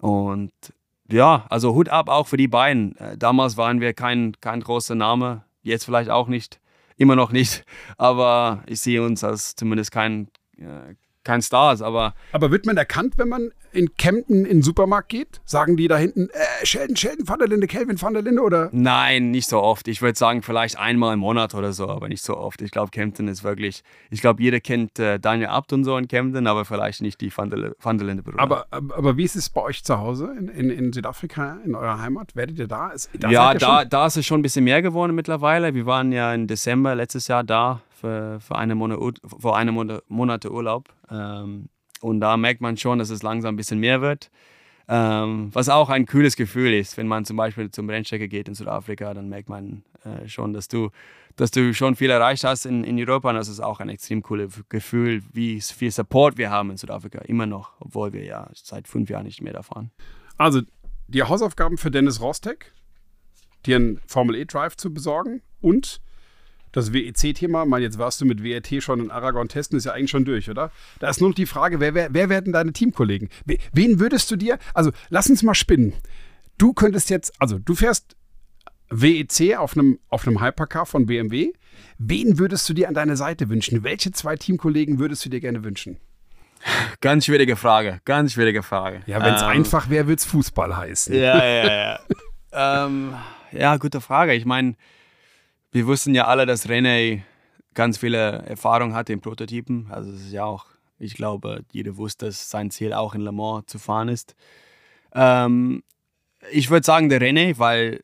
[0.00, 0.50] Und
[1.08, 2.96] ja, also Hut ab auch für die beiden.
[2.96, 6.60] Äh, damals waren wir kein, kein großer Name, jetzt vielleicht auch nicht,
[6.96, 7.64] immer noch nicht,
[7.98, 10.26] aber ich sehe uns als zumindest kein,
[10.58, 12.14] äh, kein Stars, aber.
[12.32, 15.40] Aber wird man erkannt, wenn man in Kempten in den Supermarkt geht?
[15.44, 18.68] Sagen die da hinten, äh, Sheldon, Sheldon van der Linde, Kelvin van der Linde oder?
[18.72, 19.86] Nein, nicht so oft.
[19.88, 22.62] Ich würde sagen, vielleicht einmal im Monat oder so, aber nicht so oft.
[22.62, 26.08] Ich glaube, Kempten ist wirklich, ich glaube, jeder kennt äh, Daniel Abt und so in
[26.08, 28.40] Kempten, aber vielleicht nicht die van der, van der Linde Brüder.
[28.40, 32.00] Aber, aber wie ist es bei euch zu Hause in, in, in Südafrika, in eurer
[32.00, 32.34] Heimat?
[32.34, 32.90] Werdet ihr da?
[32.90, 35.74] Ist, da ja, da, da ist es schon ein bisschen mehr geworden mittlerweile.
[35.74, 40.44] Wir waren ja im Dezember letztes Jahr da für, für eine Monat, vor einem Monat
[40.46, 40.88] Urlaub.
[41.10, 41.68] Ähm,
[42.00, 44.30] und da merkt man schon, dass es langsam ein bisschen mehr wird.
[44.88, 48.54] Ähm, was auch ein kühles Gefühl ist, wenn man zum Beispiel zum Rennstrecke geht in
[48.54, 50.90] Südafrika, dann merkt man äh, schon, dass du,
[51.36, 53.28] dass du schon viel erreicht hast in, in Europa.
[53.30, 57.20] Und das ist auch ein extrem cooles Gefühl, wie viel Support wir haben in Südafrika,
[57.20, 59.92] immer noch, obwohl wir ja seit fünf Jahren nicht mehr da fahren.
[60.38, 60.62] Also
[61.06, 62.72] die Hausaufgaben für Dennis Rostek,
[63.66, 66.00] dir einen Formel E-Drive zu besorgen und
[66.72, 70.10] das WEC-Thema, mal jetzt warst du mit WRT schon in Aragon testen, ist ja eigentlich
[70.10, 70.70] schon durch, oder?
[70.98, 73.28] Da ist nur noch die Frage, wer, wer, wer werden deine Teamkollegen?
[73.72, 75.92] Wen würdest du dir, also lass uns mal spinnen.
[76.58, 78.16] Du könntest jetzt, also du fährst
[78.90, 81.52] WEC auf einem, auf einem Hypercar von BMW.
[81.98, 83.82] Wen würdest du dir an deine Seite wünschen?
[83.82, 85.98] Welche zwei Teamkollegen würdest du dir gerne wünschen?
[87.00, 89.00] Ganz schwierige Frage, ganz schwierige Frage.
[89.06, 91.14] Ja, wenn es ähm, einfach wäre, würde es Fußball heißen.
[91.14, 92.00] Ja, ja, ja.
[92.86, 93.14] ähm,
[93.52, 94.34] ja, gute Frage.
[94.34, 94.74] Ich meine,
[95.72, 97.22] wir wussten ja alle, dass René
[97.74, 99.86] ganz viele Erfahrung hatte in Prototypen.
[99.90, 100.66] Also es ist ja auch,
[100.98, 104.34] ich glaube, jeder wusste, dass sein Ziel auch in Le Mans zu fahren ist.
[105.14, 105.82] Ähm,
[106.50, 108.02] ich würde sagen der René, weil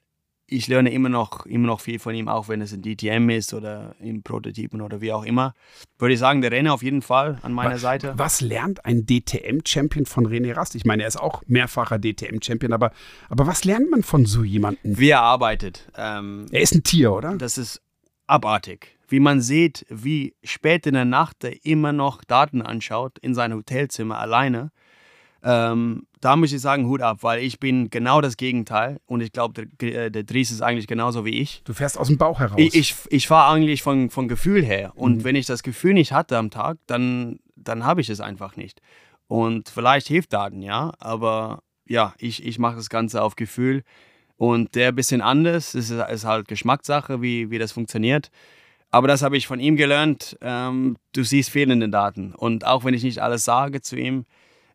[0.49, 3.53] ich lerne immer noch, immer noch viel von ihm, auch wenn es ein DTM ist
[3.53, 5.55] oder in Prototypen oder wie auch immer.
[5.99, 8.15] Würde ich sagen, der René auf jeden Fall an meiner was, Seite.
[8.17, 10.75] Was lernt ein DTM-Champion von René Rast?
[10.77, 12.93] Ich meine, er ist auch mehrfacher DTM-Champion, aber,
[13.29, 14.99] aber was lernt man von so jemandem?
[14.99, 15.91] Wie er arbeitet.
[15.97, 17.37] Ähm, er ist ein Tier, oder?
[17.37, 17.83] Das ist
[18.27, 18.97] abartig.
[19.09, 23.59] Wie man sieht, wie spät in der Nacht er immer noch Daten anschaut in seinem
[23.59, 24.71] Hotelzimmer alleine
[25.43, 29.31] ähm, da muss ich sagen, Hut ab, weil ich bin genau das Gegenteil und ich
[29.31, 31.63] glaube, der, äh, der Dries ist eigentlich genauso wie ich.
[31.65, 32.59] Du fährst aus dem Bauch heraus.
[32.59, 35.25] Ich, ich, ich fahre eigentlich von, von Gefühl her und mhm.
[35.25, 38.81] wenn ich das Gefühl nicht hatte am Tag, dann, dann habe ich es einfach nicht.
[39.29, 43.85] Und vielleicht hilft Daten, ja, aber ja, ich, ich mache das Ganze auf Gefühl
[44.37, 48.31] und der ein bisschen anders, ist, ist halt Geschmackssache, wie, wie das funktioniert.
[48.91, 50.37] Aber das habe ich von ihm gelernt.
[50.41, 52.35] Ähm, du siehst fehlende Daten.
[52.35, 54.27] Und auch wenn ich nicht alles sage zu ihm,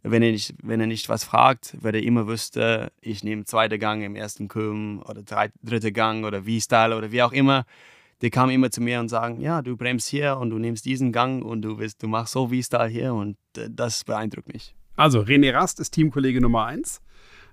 [0.03, 3.79] wenn er nicht, wenn er nicht was fragt, weil er immer wüsste, ich nehme zweiten
[3.79, 5.21] Gang im ersten Küm oder
[5.63, 7.65] dritte Gang oder V-Style oder wie auch immer.
[8.21, 11.11] Die kamen immer zu mir und sagen, ja, du bremst hier und du nimmst diesen
[11.11, 14.75] Gang und du, willst, du machst so V-Style hier und äh, das beeindruckt mich.
[14.95, 17.01] Also René Rast ist Teamkollege Nummer eins.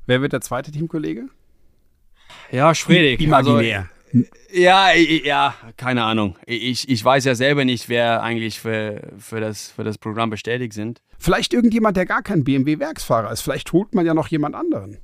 [0.07, 1.29] Wer wird der zweite Teamkollege?
[2.51, 3.21] Ja, schwierig.
[3.21, 3.89] Imaginär.
[4.13, 6.37] Also, ja, ja, keine Ahnung.
[6.47, 10.73] Ich, ich weiß ja selber nicht, wer eigentlich für, für, das, für das Programm bestätigt
[10.73, 11.03] sind.
[11.19, 13.41] Vielleicht irgendjemand, der gar kein BMW-Werksfahrer ist.
[13.41, 14.99] Vielleicht holt man ja noch jemand anderen.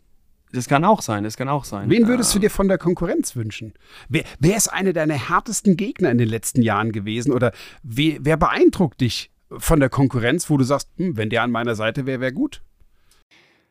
[0.53, 1.91] Das kann auch sein, das kann auch sein.
[1.91, 3.75] Wen würdest du dir von der Konkurrenz wünschen?
[4.09, 7.33] Wer, wer ist einer deiner härtesten Gegner in den letzten Jahren gewesen?
[7.33, 7.53] Oder
[7.83, 11.75] wer, wer beeindruckt dich von der Konkurrenz, wo du sagst, hm, wenn der an meiner
[11.75, 12.63] Seite wäre, wäre gut?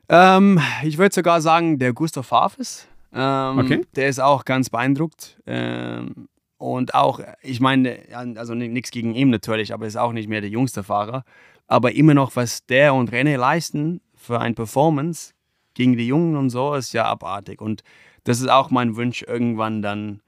[0.09, 2.87] Ähm, ich würde sogar sagen, der Gustav Hafes.
[3.13, 3.85] Ähm, okay.
[3.95, 5.37] Der ist auch ganz beeindruckt.
[5.45, 6.27] Ähm,
[6.63, 10.49] und auch, ich meine, also nichts gegen ihn natürlich, aber ist auch nicht mehr der
[10.49, 11.25] jüngste Fahrer.
[11.67, 15.33] Aber immer noch, was der und René leisten für ein Performance
[15.73, 17.59] gegen die Jungen und so, ist ja abartig.
[17.59, 17.83] Und
[18.23, 20.21] das ist auch mein Wunsch, irgendwann dann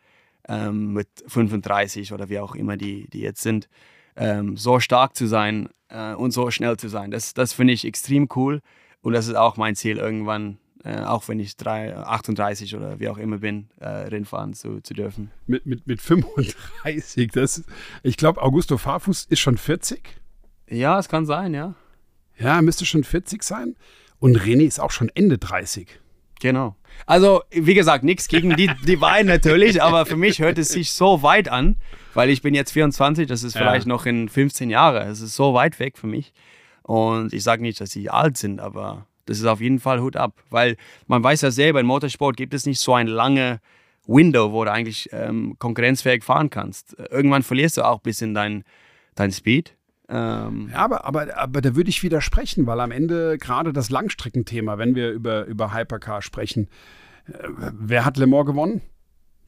[0.50, 3.70] ähm, mit 35 oder wie auch immer die, die jetzt sind,
[4.18, 7.12] ähm, so stark zu sein äh, und so schnell zu sein.
[7.12, 8.60] Das, das finde ich extrem cool.
[9.02, 13.10] Und das ist auch mein Ziel, irgendwann äh, auch wenn ich drei, 38 oder wie
[13.10, 15.32] auch immer bin, äh, Rennfahren zu, zu dürfen.
[15.48, 17.64] Mit, mit, mit 35, das,
[18.04, 20.22] ich glaube, Augusto Farfus ist schon 40.
[20.70, 21.74] Ja, es kann sein, ja.
[22.38, 23.76] Ja, müsste schon 40 sein.
[24.20, 26.00] Und René ist auch schon Ende 30.
[26.40, 26.76] Genau.
[27.08, 30.92] Also, wie gesagt, nichts gegen die, die beiden natürlich, aber für mich hört es sich
[30.92, 31.78] so weit an,
[32.14, 33.90] weil ich bin jetzt 24, das ist vielleicht ja.
[33.90, 35.08] noch in 15 Jahren.
[35.08, 36.32] Es ist so weit weg für mich.
[36.84, 40.16] Und ich sage nicht, dass sie alt sind, aber das ist auf jeden Fall Hut
[40.16, 43.60] ab, weil man weiß ja selber, im Motorsport gibt es nicht so ein lange
[44.08, 46.96] Window, wo du eigentlich ähm, konkurrenzfähig fahren kannst.
[47.10, 48.64] Irgendwann verlierst du auch ein bisschen dein,
[49.16, 49.76] dein Speed.
[50.08, 54.78] Ähm ja, aber, aber, aber da würde ich widersprechen, weil am Ende gerade das Langstreckenthema,
[54.78, 56.68] wenn wir über, über Hypercar sprechen,
[57.28, 58.82] äh, wer hat Le Mans gewonnen?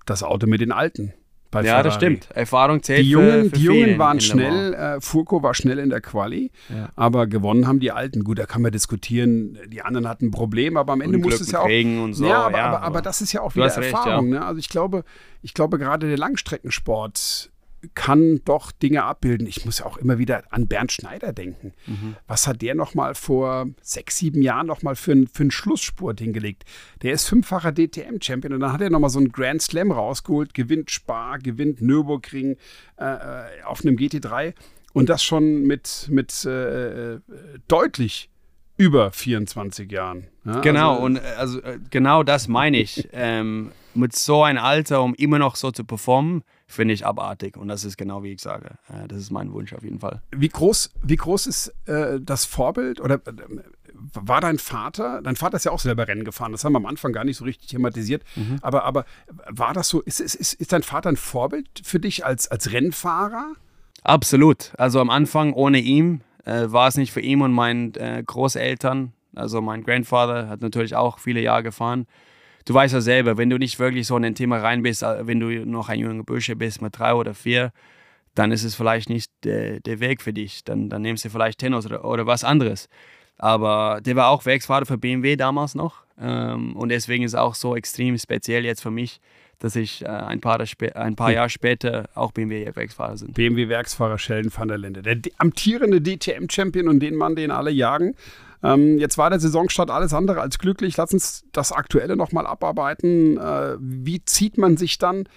[0.05, 1.13] Das Auto mit den Alten.
[1.61, 2.15] Bei Ja, das Ferrari.
[2.17, 2.35] stimmt.
[2.35, 5.89] Erfahrung zählt Die Jungen, für, für die Jungen waren schnell, äh, Furco war schnell in
[5.89, 6.89] der Quali, Ja.
[6.95, 8.23] aber gewonnen haben die Alten.
[8.23, 11.35] Gut, da kann man diskutieren, die anderen hatten ein Problem, aber am Ende Und muss
[11.35, 11.67] Glück es ja auch.
[11.67, 12.25] Regen und so.
[12.27, 14.29] ja, aber, ja, aber, aber das ist ja auch wieder hast recht, Erfahrung.
[14.29, 14.45] ne?
[14.45, 15.03] Also ich glaube,
[15.41, 17.51] ich glaube gerade der Langstreckensport
[17.93, 19.45] kann doch Dinge abbilden.
[19.47, 21.73] Ich muss ja auch immer wieder an Bernd Schneider denken.
[21.85, 22.15] Mhm.
[22.27, 25.51] Was hat der noch mal vor sechs, sieben Jahren noch mal für, einen- für einen
[25.51, 26.63] Schlussspurt hingelegt?
[27.03, 30.53] Der ist fünffacher DTM-Champion und dann hat er noch mal so einen Grand Slam rausgeholt,
[30.53, 32.57] gewinnt Spa, gewinnt Nürburgring
[32.99, 34.53] äh, äh, auf einem GT3
[34.93, 37.19] und das schon mit, mit äh, äh,
[37.67, 38.29] deutlich
[38.77, 40.27] über 24 Jahren.
[40.45, 43.07] Ja, Genau, also- und äh, also äh, genau das meine ich.
[43.13, 47.57] ähm, mit so einem Alter, um immer noch so zu performen, finde ich abartig.
[47.57, 48.77] Und das ist genau wie ich sage.
[48.89, 50.21] Äh, das ist mein Wunsch auf jeden Fall.
[50.31, 53.31] Wie groß, wie groß ist äh, das Vorbild oder äh,
[54.13, 56.85] war dein Vater, dein Vater ist ja auch selber Rennen gefahren, das haben wir am
[56.85, 58.23] Anfang gar nicht so richtig thematisiert,
[58.61, 59.05] aber, aber
[59.49, 62.71] war das so, ist, ist, ist, ist dein Vater ein Vorbild für dich als, als
[62.71, 63.55] Rennfahrer?
[64.03, 64.73] Absolut.
[64.77, 69.13] Also am Anfang ohne ihn äh, war es nicht für ihn und meinen äh, Großeltern.
[69.35, 72.07] Also mein Grandfather hat natürlich auch viele Jahre gefahren.
[72.67, 75.25] Du weißt ja selber, wenn du nicht wirklich so in ein Thema rein bist, äh,
[75.25, 77.71] wenn du noch ein junger Bursche bist mit drei oder vier,
[78.35, 80.65] dann ist es vielleicht nicht der, der Weg für dich.
[80.65, 82.89] Dann, dann nimmst du vielleicht Tennis oder, oder was anderes.
[83.37, 86.06] Aber der war auch Werksfahrer für BMW damals noch.
[86.19, 89.19] Ähm, und deswegen ist es auch so extrem speziell jetzt für mich,
[89.59, 90.63] dass ich äh, ein, paar,
[90.95, 93.33] ein paar Jahre später auch BMW-Werksfahrer bin.
[93.33, 98.15] BMW-Werksfahrer Sheldon van der Linde, der amtierende DTM-Champion und den Mann, den alle jagen.
[98.63, 100.97] Ähm, jetzt war der Saisonstart alles andere als glücklich.
[100.97, 103.37] Lass uns das Aktuelle nochmal abarbeiten.
[103.37, 105.27] Äh, wie zieht man sich dann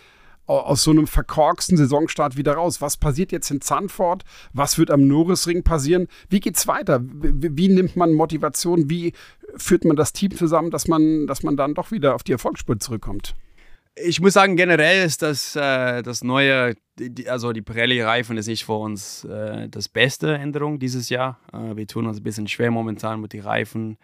[0.58, 2.80] aus so einem verkorksten Saisonstart wieder raus?
[2.80, 4.24] Was passiert jetzt in Zandvoort?
[4.52, 6.08] Was wird am Norrisring passieren?
[6.28, 7.00] Wie geht's weiter?
[7.02, 8.90] Wie, wie nimmt man Motivation?
[8.90, 9.12] Wie
[9.56, 12.78] führt man das Team zusammen, dass man, dass man dann doch wieder auf die Erfolgsspur
[12.78, 13.34] zurückkommt?
[13.96, 18.64] Ich muss sagen, generell ist das, äh, das neue, die, also die Pirelli-Reifen ist nicht
[18.64, 21.38] für uns äh, das beste Änderung dieses Jahr.
[21.52, 23.98] Äh, wir tun uns ein bisschen schwer momentan mit den Reifen,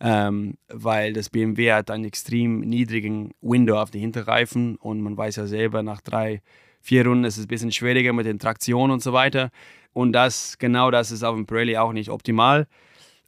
[0.00, 5.36] ähm, weil das BMW hat einen extrem niedrigen Window auf die Hinterreifen und man weiß
[5.36, 6.42] ja selber, nach drei,
[6.80, 9.50] vier Runden ist es ein bisschen schwieriger mit den Traktionen und so weiter.
[9.92, 12.66] Und das, genau das ist auf dem Pirelli auch nicht optimal.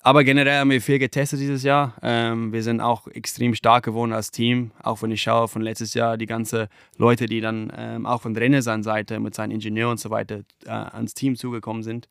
[0.05, 1.95] Aber generell haben wir viel getestet dieses Jahr.
[2.03, 4.73] Ähm, wir sind auch extrem stark geworden als Team.
[4.83, 6.67] Auch wenn ich schaue von letztes Jahr, die ganzen
[6.99, 11.15] Leute, die dann ähm, auch von Renaissance-Seite mit seinen Ingenieuren und so weiter äh, ans
[11.15, 12.09] Team zugekommen sind,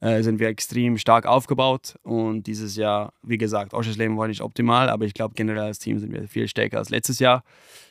[0.00, 1.96] äh, sind wir extrem stark aufgebaut.
[2.02, 5.98] Und dieses Jahr, wie gesagt, Oschersleben war nicht optimal, aber ich glaube generell als Team
[5.98, 7.42] sind wir viel stärker als letztes Jahr.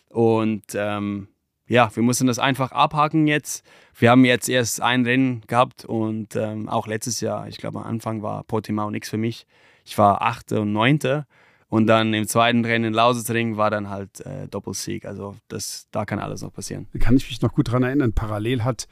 [0.10, 1.28] Und ähm,
[1.68, 3.66] ja, wir müssen das einfach abhaken jetzt.
[3.98, 7.86] Wir haben jetzt erst ein Rennen gehabt und ähm, auch letztes Jahr, ich glaube am
[7.86, 9.48] Anfang war Portimao nichts für mich.
[9.84, 11.26] Ich war Achte und Neunte
[11.68, 15.06] und dann im zweiten Rennen in Lausitzring war dann halt äh, Doppelsieg.
[15.06, 16.88] Also das, da kann alles noch passieren.
[17.00, 18.14] Kann ich mich noch gut dran erinnern.
[18.14, 18.88] Parallel hat,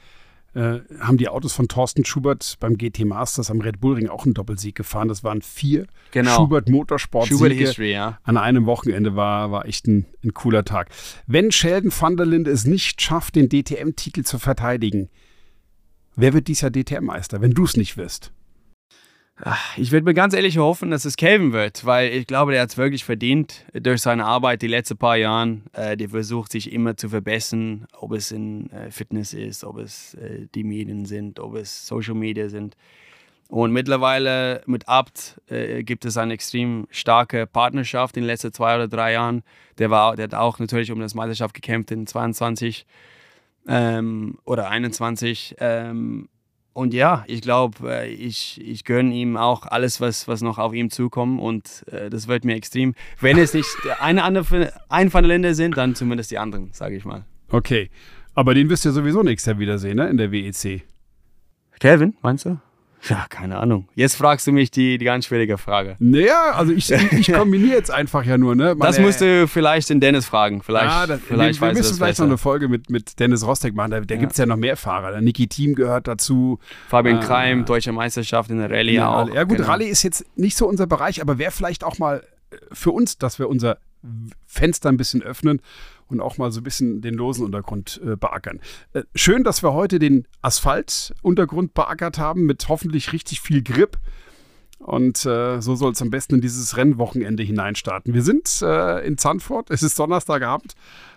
[0.53, 4.25] äh, haben die Autos von Thorsten Schubert beim GT Masters am Red Bull Ring auch
[4.25, 5.07] einen Doppelsieg gefahren.
[5.07, 6.35] Das waren vier Genau.
[6.35, 8.19] Schubert Motorsport Schubert Siege History, ja.
[8.23, 10.89] an einem Wochenende war, war echt ein, ein cooler Tag.
[11.25, 15.09] Wenn Sheldon van der Linde es nicht schafft, den DTM-Titel zu verteidigen,
[16.15, 18.31] wer wird dies Jahr DTM-Meister, wenn du es nicht wirst?
[19.77, 22.69] Ich würde mir ganz ehrlich hoffen, dass es Calvin wird, weil ich glaube, der hat
[22.69, 25.57] es wirklich verdient durch seine Arbeit die letzten paar Jahre.
[25.73, 30.13] Äh, der versucht sich immer zu verbessern, ob es in äh, Fitness ist, ob es
[30.15, 32.77] äh, die Medien sind, ob es Social Media sind.
[33.49, 35.39] Und mittlerweile mit Abt
[35.81, 39.43] gibt es eine extrem starke Partnerschaft in den letzten zwei oder drei Jahren.
[39.77, 42.88] Der, war, der hat auch natürlich um das Meisterschaft gekämpft in 22
[43.67, 45.57] ähm, oder 21.
[45.59, 46.29] Ähm,
[46.74, 50.74] und ja, ich glaube, äh, ich, ich gönne ihm auch alles, was, was noch auf
[50.74, 51.39] ihm zukommt.
[51.39, 52.95] Und äh, das wird mir extrem.
[53.19, 53.67] Wenn es nicht
[53.99, 57.26] eine andere, ein von den Ländern sind, dann zumindest die anderen, sage ich mal.
[57.49, 57.91] Okay,
[58.34, 60.07] aber den wirst du ja sowieso nächstes Jahr wiedersehen, ne?
[60.07, 60.84] in der WEC.
[61.80, 62.57] Kevin, meinst du?
[63.09, 63.89] Ja, keine Ahnung.
[63.95, 65.95] Jetzt fragst du mich die, die ganz schwierige Frage.
[65.99, 68.55] Naja, also ich, ich kombiniere jetzt einfach ja nur.
[68.55, 68.75] Ne?
[68.79, 70.61] Das Meine- musst du vielleicht den Dennis fragen.
[70.63, 72.23] Vielleicht, ja, das, vielleicht wir, wir müssen das vielleicht besser.
[72.23, 73.91] noch eine Folge mit, mit Dennis Rostek machen.
[73.91, 74.19] Da, da Ja.
[74.21, 75.11] gibt es ja noch mehr Fahrer.
[75.11, 76.59] Der Niki Team gehört dazu.
[76.87, 79.33] Fabian äh, Kreim, Deutsche Meisterschaft in der Rallye Ja, auch.
[79.33, 79.69] ja gut, genau.
[79.69, 83.17] Rallye ist jetzt nicht so unser Bereich, aber wäre vielleicht auch mal äh, für uns,
[83.17, 83.77] dass wir unser
[84.45, 85.61] Fenster ein bisschen öffnen
[86.14, 88.59] und auch mal so ein bisschen den losen Untergrund äh, beackern.
[88.93, 93.97] Äh, schön, dass wir heute den Asphaltuntergrund beackert haben mit hoffentlich richtig viel Grip.
[94.80, 98.14] Und äh, so soll es am besten in dieses Rennwochenende hineinstarten.
[98.14, 100.74] Wir sind äh, in Zandvoort, es ist Donnerstagabend,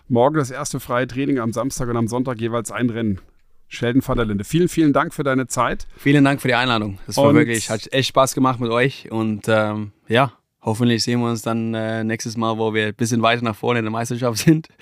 [0.09, 3.21] morgen das erste freie Training, am Samstag und am Sonntag jeweils ein Rennen.
[3.69, 5.89] Sheldon van der Linde, vielen, vielen Dank für deine Zeit.
[5.97, 7.01] Vielen Dank für die Einladung.
[7.09, 9.11] Das war Und- wirklich, hat echt Spaß gemacht mit euch.
[9.11, 10.33] Und ähm, ja,
[10.67, 13.79] hoffentlich sehen wir uns dann äh, nächstes Mal, wo wir ein bisschen weiter nach vorne
[13.79, 14.69] in der Meisterschaft sind.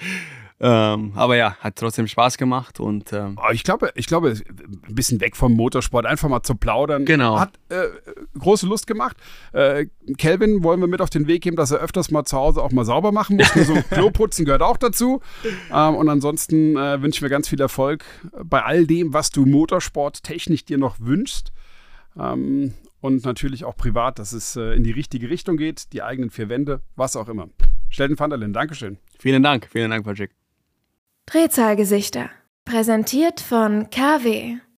[0.61, 4.95] Ähm, aber ja, hat trotzdem Spaß gemacht und ähm, Aber ich glaube, ich glaube, ein
[4.95, 7.05] bisschen weg vom Motorsport, einfach mal zu plaudern.
[7.05, 7.41] Genau.
[7.41, 7.89] Hat äh,
[8.39, 9.17] große Lust gemacht.
[9.53, 12.63] Äh, Kelvin wollen wir mit auf den Weg geben, dass er öfters mal zu Hause
[12.63, 13.55] auch mal sauber machen muss.
[13.57, 15.21] Nur so Kloputzen gehört auch dazu.
[15.73, 18.05] Ähm, und ansonsten äh, wünsche ich mir ganz viel Erfolg
[18.45, 21.53] bei all dem, was du motorsporttechnisch dir noch wünschst.
[23.05, 26.49] Und natürlich auch privat, dass es äh, in die richtige Richtung geht, die eigenen vier
[26.49, 27.51] Wände, was auch immer.
[27.91, 28.97] Stelten van der Linden, Dankeschön.
[29.19, 30.31] vielen Dank, vielen Dank, Patrick.
[31.27, 32.31] Drehzahlgesichter.
[32.65, 34.57] Präsentiert von KW.